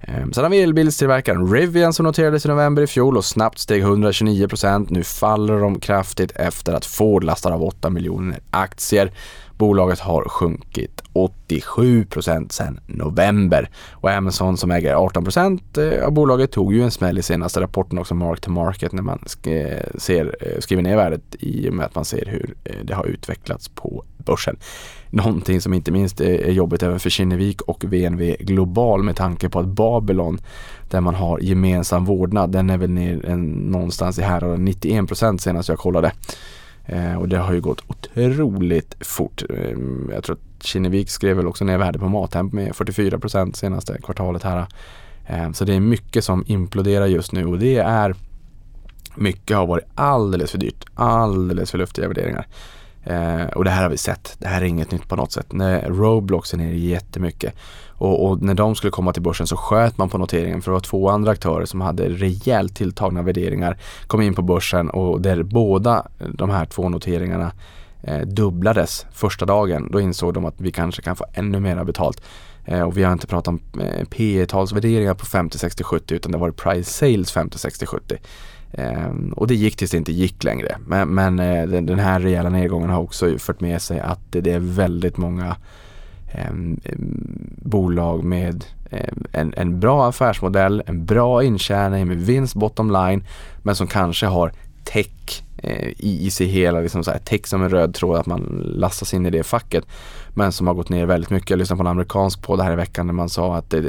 Ehm, 0.00 0.32
sen 0.32 0.44
har 0.44 0.50
vi 0.50 0.62
elbilstillverkaren 0.62 1.52
Rivian 1.52 1.92
som 1.92 2.04
noterades 2.04 2.44
i 2.44 2.48
november 2.48 2.82
i 2.82 2.86
fjol 2.86 3.16
och 3.16 3.24
snabbt 3.24 3.58
steg 3.58 3.84
129%. 3.84 4.86
Nu 4.90 5.02
faller 5.02 5.60
de 5.60 5.80
kraftigt 5.80 6.30
efter 6.36 6.72
att 6.72 6.84
Ford 6.84 7.24
lastar 7.24 7.50
av 7.50 7.64
8 7.64 7.90
miljoner 7.90 8.38
aktier. 8.50 9.12
Bolaget 9.56 10.00
har 10.00 10.28
sjunkit 10.28 11.02
87 11.12 12.04
procent 12.04 12.52
sedan 12.52 12.80
november 12.86 13.70
och 13.90 14.10
Amazon 14.10 14.56
som 14.56 14.70
äger 14.70 14.94
18 14.94 15.24
procent 15.24 15.78
eh, 15.78 16.04
av 16.04 16.12
bolaget 16.12 16.52
tog 16.52 16.74
ju 16.74 16.82
en 16.82 16.90
smäll 16.90 17.18
i 17.18 17.22
senaste 17.22 17.60
rapporten 17.60 17.98
också 17.98 18.14
mark 18.14 18.40
to 18.40 18.50
market 18.50 18.92
när 18.92 19.02
man 19.02 19.18
eh, 19.42 19.98
ser, 19.98 20.36
eh, 20.40 20.60
skriver 20.60 20.82
ner 20.82 20.96
värdet 20.96 21.36
i 21.38 21.68
och 21.70 21.74
med 21.74 21.86
att 21.86 21.94
man 21.94 22.04
ser 22.04 22.26
hur 22.26 22.54
det 22.82 22.94
har 22.94 23.06
utvecklats 23.06 23.68
på 23.68 24.04
börsen. 24.16 24.56
Någonting 25.10 25.60
som 25.60 25.74
inte 25.74 25.92
minst 25.92 26.20
är 26.20 26.50
jobbigt 26.50 26.82
även 26.82 27.00
för 27.00 27.10
Kinnevik 27.10 27.62
och 27.62 27.84
VNV 27.84 28.36
Global 28.40 29.02
med 29.02 29.16
tanke 29.16 29.48
på 29.48 29.58
att 29.58 29.66
Babylon 29.66 30.38
där 30.90 31.00
man 31.00 31.14
har 31.14 31.38
gemensam 31.38 32.04
vårdnad, 32.04 32.50
den 32.50 32.70
är 32.70 32.78
väl 32.78 32.90
ner 32.90 33.26
en, 33.26 33.46
någonstans 33.50 34.18
i 34.18 34.22
här 34.22 34.56
91 34.56 35.08
procent 35.08 35.40
senast 35.40 35.68
jag 35.68 35.78
kollade. 35.78 36.12
Eh, 36.86 37.14
och 37.14 37.28
det 37.28 37.38
har 37.38 37.52
ju 37.52 37.60
gått 37.60 37.82
otroligt 37.86 38.96
fort. 39.00 39.42
Eh, 39.50 39.78
jag 40.10 40.24
tror 40.24 40.36
att 40.36 40.62
Kinnevik 40.62 41.10
skrev 41.10 41.36
väl 41.36 41.46
också 41.46 41.64
ner 41.64 41.78
värde 41.78 41.98
på 41.98 42.08
Mathem 42.08 42.50
med 42.52 42.76
44 42.76 43.18
procent 43.18 43.56
senaste 43.56 43.98
kvartalet 44.02 44.42
här. 44.42 44.66
Eh, 45.26 45.52
så 45.52 45.64
det 45.64 45.74
är 45.74 45.80
mycket 45.80 46.24
som 46.24 46.44
imploderar 46.46 47.06
just 47.06 47.32
nu 47.32 47.46
och 47.46 47.58
det 47.58 47.76
är 47.76 48.14
mycket 49.14 49.56
har 49.56 49.66
varit 49.66 49.84
alldeles 49.94 50.50
för 50.50 50.58
dyrt, 50.58 50.84
alldeles 50.94 51.70
för 51.70 51.78
luftiga 51.78 52.08
värderingar. 52.08 52.46
Eh, 53.06 53.46
och 53.46 53.64
det 53.64 53.70
här 53.70 53.82
har 53.82 53.90
vi 53.90 53.96
sett. 53.96 54.36
Det 54.38 54.48
här 54.48 54.62
är 54.62 54.64
inget 54.64 54.90
nytt 54.90 55.08
på 55.08 55.16
något 55.16 55.32
sätt. 55.32 55.52
När 55.52 55.88
Roblox 55.88 56.52
är 56.52 56.58
nere 56.58 56.76
jättemycket 56.76 57.54
och, 57.98 58.26
och, 58.26 58.42
när 58.42 58.54
de 58.54 58.74
skulle 58.74 58.90
komma 58.90 59.12
till 59.12 59.22
börsen 59.22 59.46
så 59.46 59.56
sköt 59.56 59.98
man 59.98 60.08
på 60.08 60.18
noteringen 60.18 60.62
för 60.62 60.70
det 60.70 60.74
var 60.74 60.80
två 60.80 61.08
andra 61.08 61.30
aktörer 61.30 61.64
som 61.64 61.80
hade 61.80 62.08
rejält 62.08 62.76
tilltagna 62.76 63.22
värderingar 63.22 63.78
kom 64.06 64.22
in 64.22 64.34
på 64.34 64.42
börsen 64.42 64.90
och 64.90 65.20
där 65.20 65.42
båda 65.42 66.06
de 66.18 66.50
här 66.50 66.66
två 66.66 66.88
noteringarna 66.88 67.52
eh, 68.02 68.20
dubblades 68.20 69.06
första 69.12 69.46
dagen. 69.46 69.88
Då 69.92 70.00
insåg 70.00 70.34
de 70.34 70.44
att 70.44 70.54
vi 70.58 70.72
kanske 70.72 71.02
kan 71.02 71.16
få 71.16 71.24
ännu 71.32 71.60
mera 71.60 71.84
betalt. 71.84 72.22
Eh, 72.64 72.82
och 72.82 72.96
vi 72.96 73.04
har 73.04 73.12
inte 73.12 73.26
pratat 73.26 73.48
om 73.48 73.60
eh, 73.80 74.04
P 74.10 74.46
talsvärderingar 74.46 75.14
på 75.14 75.26
50, 75.26 75.58
60, 75.58 75.84
70 75.84 76.14
utan 76.14 76.32
det 76.32 76.38
var 76.38 76.50
price 76.50 76.92
sales 76.92 77.32
50, 77.32 77.58
60, 77.58 77.86
70. 77.86 78.16
Ehm, 78.76 79.32
och 79.36 79.46
det 79.46 79.54
gick 79.54 79.76
tills 79.76 79.90
det 79.90 79.96
inte 79.96 80.12
gick 80.12 80.44
längre. 80.44 80.76
Men, 80.86 81.08
men 81.08 81.38
eh, 81.38 81.66
den, 81.66 81.86
den, 81.86 81.98
här 81.98 82.20
rejäla 82.20 82.48
nedgången 82.48 82.90
har 82.90 83.00
också 83.00 83.38
fört 83.38 83.60
med 83.60 83.82
sig 83.82 84.00
att 84.00 84.20
det, 84.30 84.40
det 84.40 84.52
är 84.52 84.58
väldigt 84.58 85.16
många 85.16 85.56
ehm, 86.32 86.80
ehm, 86.84 87.56
bolag 87.62 88.24
med 88.24 88.64
en, 89.32 89.54
en 89.56 89.80
bra 89.80 90.08
affärsmodell, 90.08 90.82
en 90.86 91.04
bra 91.04 91.42
intjäning 91.44 92.08
med 92.08 92.16
vinst 92.16 92.54
bottom 92.54 92.90
line 92.90 93.24
men 93.62 93.76
som 93.76 93.86
kanske 93.86 94.26
har 94.26 94.52
tech 94.86 95.42
eh, 95.58 95.88
i, 95.88 96.26
i 96.26 96.30
sig 96.30 96.46
hela, 96.46 96.80
liksom 96.80 97.04
så 97.04 97.10
här, 97.10 97.18
tech 97.18 97.46
som 97.46 97.62
en 97.62 97.68
röd 97.68 97.94
tråd, 97.94 98.16
att 98.16 98.26
man 98.26 98.62
lastas 98.76 99.14
in 99.14 99.26
i 99.26 99.30
det 99.30 99.42
facket. 99.42 99.84
Men 100.34 100.52
som 100.52 100.66
har 100.66 100.74
gått 100.74 100.88
ner 100.88 101.06
väldigt 101.06 101.30
mycket. 101.30 101.50
Jag 101.50 101.58
lyssnade 101.58 101.78
på 101.78 101.82
en 101.82 101.90
amerikansk 101.90 102.42
podd 102.42 102.60
här 102.60 102.72
i 102.72 102.76
veckan 102.76 103.06
där 103.06 103.14
man 103.14 103.28
sa 103.28 103.56
att 103.56 103.74
eh, 103.74 103.82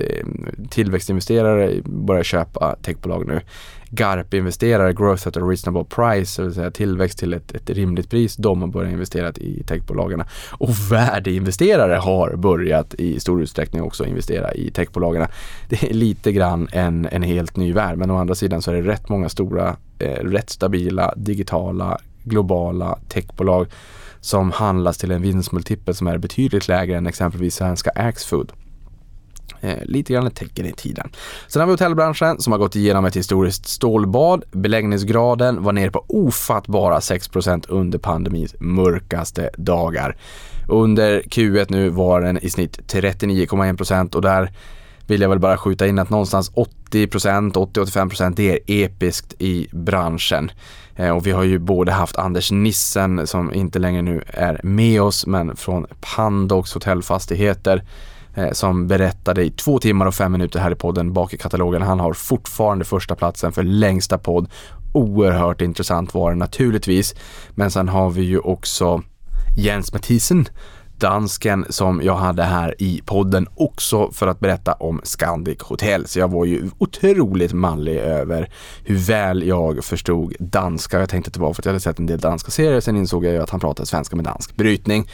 tillväxtinvesterare 0.70 1.82
börjar 1.84 2.24
köpa 2.24 2.76
techbolag 2.82 3.28
nu. 3.28 3.42
GARP-investerare, 3.90 4.94
Growth 4.94 5.28
at 5.28 5.38
a 5.38 5.40
Reasonable 5.40 5.84
Price, 5.84 6.42
det 6.42 6.46
vill 6.46 6.56
säga 6.56 6.72
tillväxt 6.72 7.20
till 7.20 7.34
ett, 7.34 7.56
ett 7.56 7.70
rimligt 7.70 8.10
pris, 8.10 8.36
de 8.36 8.62
har 8.62 8.68
börjat 8.68 8.92
investera 8.92 9.30
i 9.30 9.64
techbolagen. 9.68 10.24
Och 10.52 10.70
värdeinvesterare 10.92 11.96
har 11.96 12.36
börjat 12.36 12.94
i 12.94 13.20
stor 13.20 13.42
utsträckning 13.42 13.82
också 13.82 14.06
investera 14.06 14.54
i 14.54 14.72
techbolagen. 14.72 15.28
Det 15.70 15.84
är 15.84 15.94
lite 15.94 16.32
grann 16.32 16.68
en, 16.72 17.08
en 17.12 17.24
helt 17.24 17.56
ny 17.56 17.74
värld, 17.74 17.98
men 17.98 18.12
å 18.12 18.18
andra 18.18 18.36
sidan 18.36 18.62
så 18.62 18.72
är 18.72 18.76
det 18.76 18.92
rätt 18.92 19.10
många 19.10 19.30
stora, 19.30 19.76
eh, 20.00 20.24
rätt 20.24 20.50
stabila, 20.50 21.14
digitala, 21.16 21.98
globala 22.24 23.00
techbolag 23.10 23.68
som 24.22 24.52
handlas 24.52 24.98
till 24.98 25.12
en 25.12 25.22
vinstmultipel 25.22 25.96
som 25.96 26.08
är 26.08 26.18
betydligt 26.18 26.68
lägre 26.68 26.98
än 26.98 27.08
exempelvis 27.08 27.56
svenska 27.56 27.90
Axfood. 27.96 28.52
Eh, 29.62 29.84
lite 29.84 30.14
grann 30.14 30.28
ett 30.28 30.36
tecken 30.36 30.66
i 30.66 30.72
tiden. 30.72 31.10
Sen 31.48 31.60
har 31.60 31.68
vi 31.68 31.74
hotellbranschen 31.74 32.42
som 32.42 32.52
har 32.52 32.60
gått 32.60 32.76
igenom 32.76 33.06
ett 33.06 33.16
historiskt 33.16 33.68
stålbad. 33.68 34.44
Beläggningsgraden 34.52 35.64
var 35.64 35.74
nere 35.74 35.92
på 35.92 36.06
ofattbara 36.08 37.00
6% 37.00 37.66
under 37.70 38.00
pandemins 38.00 38.56
mörkaste 38.60 39.50
dagar. 39.58 40.18
Under 40.68 41.22
Q1 41.22 41.66
nu 41.70 41.90
var 41.90 42.22
den 42.22 42.38
i 42.38 42.50
snitt 42.50 42.80
39,1% 42.94 44.16
och 44.16 44.22
där 44.22 44.52
vill 45.08 45.22
jag 45.22 45.30
väl 45.30 45.40
bara 45.40 45.58
skjuta 45.58 45.88
in 45.88 46.00
att 46.00 46.10
någonstans 46.10 46.52
80 46.54 46.78
80-85 46.90 48.34
det 48.36 48.52
är 48.52 48.60
episkt 48.68 49.34
i 49.40 49.68
branschen. 49.72 50.52
Eh, 50.96 51.10
och 51.10 51.28
vi 51.28 51.32
har 51.32 51.44
ju 51.44 51.60
både 51.60 51.92
haft 51.92 52.18
Anders 52.18 52.52
Nissen 52.52 53.28
som 53.28 53.54
inte 53.54 53.80
längre 53.80 54.02
nu 54.02 54.24
är 54.28 54.60
med 54.64 55.02
oss 55.02 55.28
men 55.28 55.56
från 55.56 55.86
Pandox 56.16 56.74
hotellfastigheter 56.74 57.84
eh, 58.36 58.52
som 58.52 58.88
berättade 58.88 59.44
i 59.44 59.52
två 59.52 59.80
timmar 59.80 60.06
och 60.06 60.16
fem 60.16 60.32
minuter 60.32 60.60
här 60.60 60.72
i 60.72 60.76
podden 60.76 61.14
bak 61.14 61.34
i 61.34 61.38
katalogen. 61.38 61.82
Han 61.82 62.00
har 62.00 62.14
fortfarande 62.14 62.86
första 62.86 63.16
platsen 63.16 63.52
för 63.52 63.64
längsta 63.64 64.18
podd. 64.18 64.50
Oerhört 64.94 65.62
intressant 65.62 66.14
var 66.14 66.32
det 66.32 66.38
naturligtvis. 66.38 67.16
Men 67.50 67.72
sen 67.72 67.90
har 67.90 68.10
vi 68.10 68.22
ju 68.22 68.40
också 68.40 69.04
Jens 69.58 69.94
Mathisen 69.94 70.48
dansken 71.00 71.66
som 71.70 72.02
jag 72.04 72.16
hade 72.16 72.44
här 72.44 72.76
i 72.78 73.02
podden 73.06 73.48
också 73.56 74.12
för 74.12 74.28
att 74.28 74.40
berätta 74.40 74.74
om 74.74 75.02
Scandic 75.04 75.62
Hotel. 75.62 76.08
Så 76.08 76.20
jag 76.20 76.32
var 76.32 76.46
ju 76.46 76.70
otroligt 76.78 77.54
mallig 77.54 77.98
över 77.98 78.50
hur 78.84 78.96
väl 78.98 79.48
jag 79.48 79.84
förstod 79.84 80.34
danska. 80.40 81.00
Jag 81.00 81.10
tänkte 81.10 81.30
att 81.30 81.34
det 81.34 81.40
var 81.40 81.54
för 81.54 81.62
att 81.62 81.66
jag 81.66 81.72
hade 81.72 81.80
sett 81.80 82.00
en 82.00 82.06
del 82.06 82.20
danska 82.20 82.52
serier. 82.52 82.80
Sen 82.80 82.98
insåg 82.98 83.26
jag 83.26 83.34
ju 83.34 83.42
att 83.42 83.50
han 83.50 83.60
pratade 83.60 83.88
svenska 83.88 84.16
med 84.16 84.26
dansk 84.26 84.56
brytning. 84.56 85.08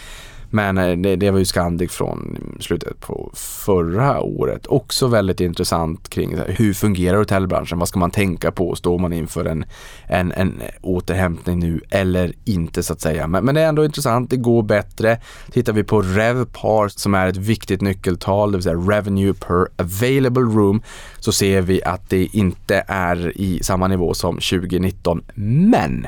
Men 0.54 0.78
eh, 0.78 0.98
det, 0.98 1.16
det 1.16 1.32
var 1.32 1.40
ju 1.40 1.46
Scandic 1.46 1.92
från 1.92 2.38
slutet 2.60 3.00
på 3.00 3.32
förra 3.34 4.22
året. 4.22 4.68
Också 4.68 5.08
väldigt 5.08 5.40
intressant 5.40 6.10
kring 6.10 6.38
här, 6.38 6.56
hur 6.58 6.74
fungerar 6.74 7.18
hotellbranschen? 7.18 7.80
Vad 7.80 7.88
ska 7.88 8.00
man 8.00 8.12
tänka 8.12 8.52
på? 8.52 8.76
Står 8.76 9.00
man 9.00 9.14
inför 9.14 9.46
en, 9.46 9.66
en, 10.08 10.32
en 10.32 10.62
återhämtning 10.82 11.60
nu 11.60 11.82
eller 11.90 12.34
inte 12.46 12.84
så 12.84 12.94
att 12.94 13.02
säga? 13.02 13.28
Men, 13.28 13.46
men 13.46 13.56
det 13.56 13.62
är 13.62 13.68
ändå 13.68 13.86
intressant. 13.86 14.30
Det 14.30 14.38
går 14.38 14.64
bättre. 14.64 15.18
Tittar 15.52 15.74
vi 15.74 15.84
på 15.84 16.02
RevPAR 16.02 16.88
som 16.88 17.14
är 17.14 17.28
ett 17.28 17.38
viktigt 17.38 17.82
nyckeltal, 17.82 18.52
det 18.52 18.58
vill 18.58 18.64
säga 18.64 18.76
Revenue 18.76 19.34
per 19.34 19.68
available 19.78 20.44
room, 20.44 20.82
så 21.20 21.32
ser 21.32 21.62
vi 21.62 21.84
att 21.84 22.10
det 22.10 22.26
inte 22.26 22.84
är 22.88 23.38
i 23.38 23.64
samma 23.64 23.88
nivå 23.88 24.14
som 24.14 24.36
2019. 24.36 25.24
Men 25.36 26.08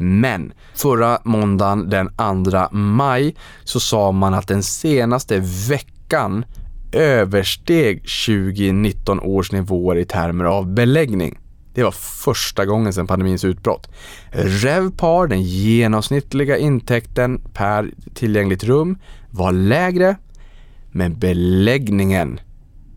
men 0.00 0.52
förra 0.74 1.18
måndagen 1.24 1.90
den 1.90 2.08
2 2.16 2.76
maj 2.76 3.36
så 3.64 3.80
sa 3.80 4.12
man 4.12 4.34
att 4.34 4.48
den 4.48 4.62
senaste 4.62 5.38
veckan 5.68 6.44
översteg 6.92 8.02
2019 8.26 9.20
års 9.20 9.52
nivåer 9.52 9.96
i 9.96 10.04
termer 10.04 10.44
av 10.44 10.74
beläggning. 10.74 11.38
Det 11.74 11.82
var 11.82 11.90
första 12.24 12.66
gången 12.66 12.92
sedan 12.92 13.06
pandemins 13.06 13.44
utbrott. 13.44 13.90
Revpar, 14.30 15.26
den 15.26 15.42
genomsnittliga 15.42 16.58
intäkten 16.58 17.40
per 17.54 17.90
tillgängligt 18.14 18.64
rum, 18.64 18.98
var 19.30 19.52
lägre, 19.52 20.16
men 20.90 21.18
beläggningen 21.18 22.40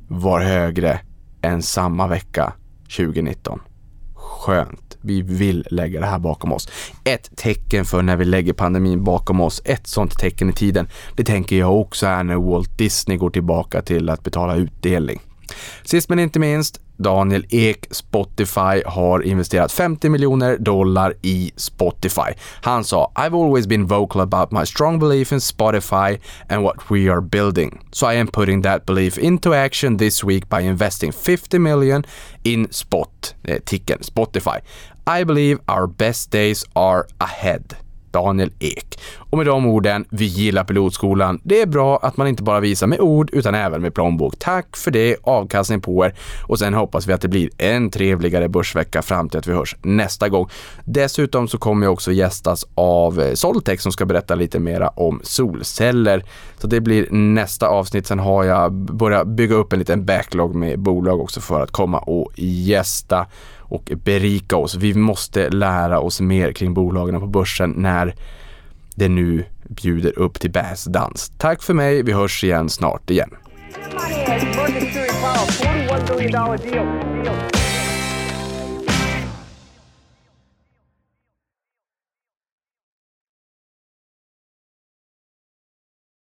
var 0.07 0.41
högre 0.41 0.99
än 1.41 1.61
samma 1.61 2.07
vecka 2.07 2.53
2019. 2.97 3.59
Skönt 4.39 4.91
vi 5.01 5.21
vill 5.21 5.67
lägga 5.71 5.99
det 5.99 6.05
här 6.05 6.19
bakom 6.19 6.53
oss. 6.53 6.69
Ett 7.03 7.37
tecken 7.37 7.85
för 7.85 8.01
när 8.01 8.15
vi 8.15 8.25
lägger 8.25 8.53
pandemin 8.53 9.03
bakom 9.03 9.41
oss, 9.41 9.61
ett 9.65 9.87
sånt 9.87 10.19
tecken 10.19 10.49
i 10.49 10.53
tiden, 10.53 10.87
det 11.15 11.23
tänker 11.23 11.55
jag 11.55 11.79
också 11.79 12.05
är 12.05 12.23
när 12.23 12.35
Walt 12.35 12.77
Disney 12.77 13.17
går 13.17 13.29
tillbaka 13.29 13.81
till 13.81 14.09
att 14.09 14.23
betala 14.23 14.55
utdelning. 14.55 15.21
Sist 15.83 16.09
men 16.09 16.19
inte 16.19 16.39
minst, 16.39 16.81
Daniel 17.01 17.43
Ek, 17.49 17.87
Spotify, 17.91 18.81
har 18.85 19.21
investerat 19.21 19.71
50 19.71 20.09
miljoner 20.09 20.57
dollar 20.57 21.13
i 21.21 21.51
Spotify. 21.55 22.33
Han 22.61 22.83
sa 22.83 23.07
“I've 23.15 23.35
always 23.35 23.67
been 23.67 23.87
vocal 23.87 24.21
about 24.21 24.51
my 24.51 24.65
strong 24.65 24.99
belief 24.99 25.31
in 25.31 25.39
Spotify 25.39 26.19
and 26.49 26.63
what 26.63 26.89
we 26.89 27.09
are 27.09 27.21
building. 27.21 27.79
So 27.91 28.07
I 28.07 28.13
am 28.13 28.27
putting 28.27 28.61
that 28.61 28.85
belief 28.85 29.17
into 29.17 29.53
action 29.53 29.97
this 29.97 30.23
week 30.23 30.49
by 30.49 30.61
investing 30.61 31.11
50 31.11 31.59
million 31.59 32.03
in 32.43 32.71
Spot, 32.71 33.33
eh, 33.47 33.59
ticken 33.65 34.03
Spotify. 34.03 34.61
I 35.07 35.23
believe 35.23 35.59
our 35.67 35.87
best 35.87 36.31
days 36.31 36.65
are 36.75 37.07
ahead. 37.19 37.75
Daniel 38.11 38.51
Ek. 38.59 38.99
Och 39.17 39.37
med 39.37 39.47
de 39.47 39.65
orden, 39.65 40.05
vi 40.09 40.25
gillar 40.25 40.63
pilotskolan. 40.63 41.39
Det 41.43 41.61
är 41.61 41.65
bra 41.65 41.99
att 42.01 42.17
man 42.17 42.27
inte 42.27 42.43
bara 42.43 42.59
visar 42.59 42.87
med 42.87 42.99
ord 42.99 43.29
utan 43.33 43.55
även 43.55 43.81
med 43.81 43.93
plånbok. 43.93 44.33
Tack 44.39 44.77
för 44.77 44.91
det, 44.91 45.17
avkastning 45.23 45.81
på 45.81 46.05
er 46.05 46.15
och 46.47 46.59
sen 46.59 46.73
hoppas 46.73 47.07
vi 47.07 47.13
att 47.13 47.21
det 47.21 47.27
blir 47.27 47.49
en 47.57 47.89
trevligare 47.89 48.49
börsvecka 48.49 49.01
fram 49.01 49.29
till 49.29 49.39
att 49.39 49.47
vi 49.47 49.53
hörs 49.53 49.75
nästa 49.81 50.29
gång. 50.29 50.49
Dessutom 50.85 51.47
så 51.47 51.57
kommer 51.57 51.85
jag 51.85 51.93
också 51.93 52.11
gästas 52.11 52.65
av 52.75 53.21
eh, 53.21 53.33
Soltech 53.33 53.81
som 53.81 53.91
ska 53.91 54.05
berätta 54.05 54.35
lite 54.35 54.59
mera 54.59 54.89
om 54.89 55.19
solceller. 55.23 56.25
Så 56.57 56.67
det 56.67 56.81
blir 56.81 57.11
nästa 57.11 57.67
avsnitt. 57.67 58.07
Sen 58.07 58.19
har 58.19 58.43
jag 58.43 58.73
börjat 58.73 59.27
bygga 59.27 59.55
upp 59.55 59.73
en 59.73 59.79
liten 59.79 60.05
backlog 60.05 60.55
med 60.55 60.79
bolag 60.79 61.21
också 61.21 61.41
för 61.41 61.61
att 61.61 61.71
komma 61.71 61.99
och 61.99 62.31
gästa 62.35 63.25
och 63.71 63.91
berika 64.03 64.55
oss. 64.55 64.75
Vi 64.75 64.93
måste 64.93 65.49
lära 65.49 65.99
oss 65.99 66.21
mer 66.21 66.51
kring 66.51 66.73
bolagen 66.73 67.19
på 67.19 67.27
börsen 67.27 67.73
när 67.77 68.15
det 68.95 69.09
nu 69.09 69.45
bjuder 69.69 70.19
upp 70.19 70.39
till 70.39 70.51
bäsdans. 70.51 71.31
Tack 71.37 71.63
för 71.63 71.73
mig, 71.73 72.03
vi 72.03 72.11
hörs 72.11 72.43
igen 72.43 72.69
snart 72.69 73.09
igen. 73.09 73.29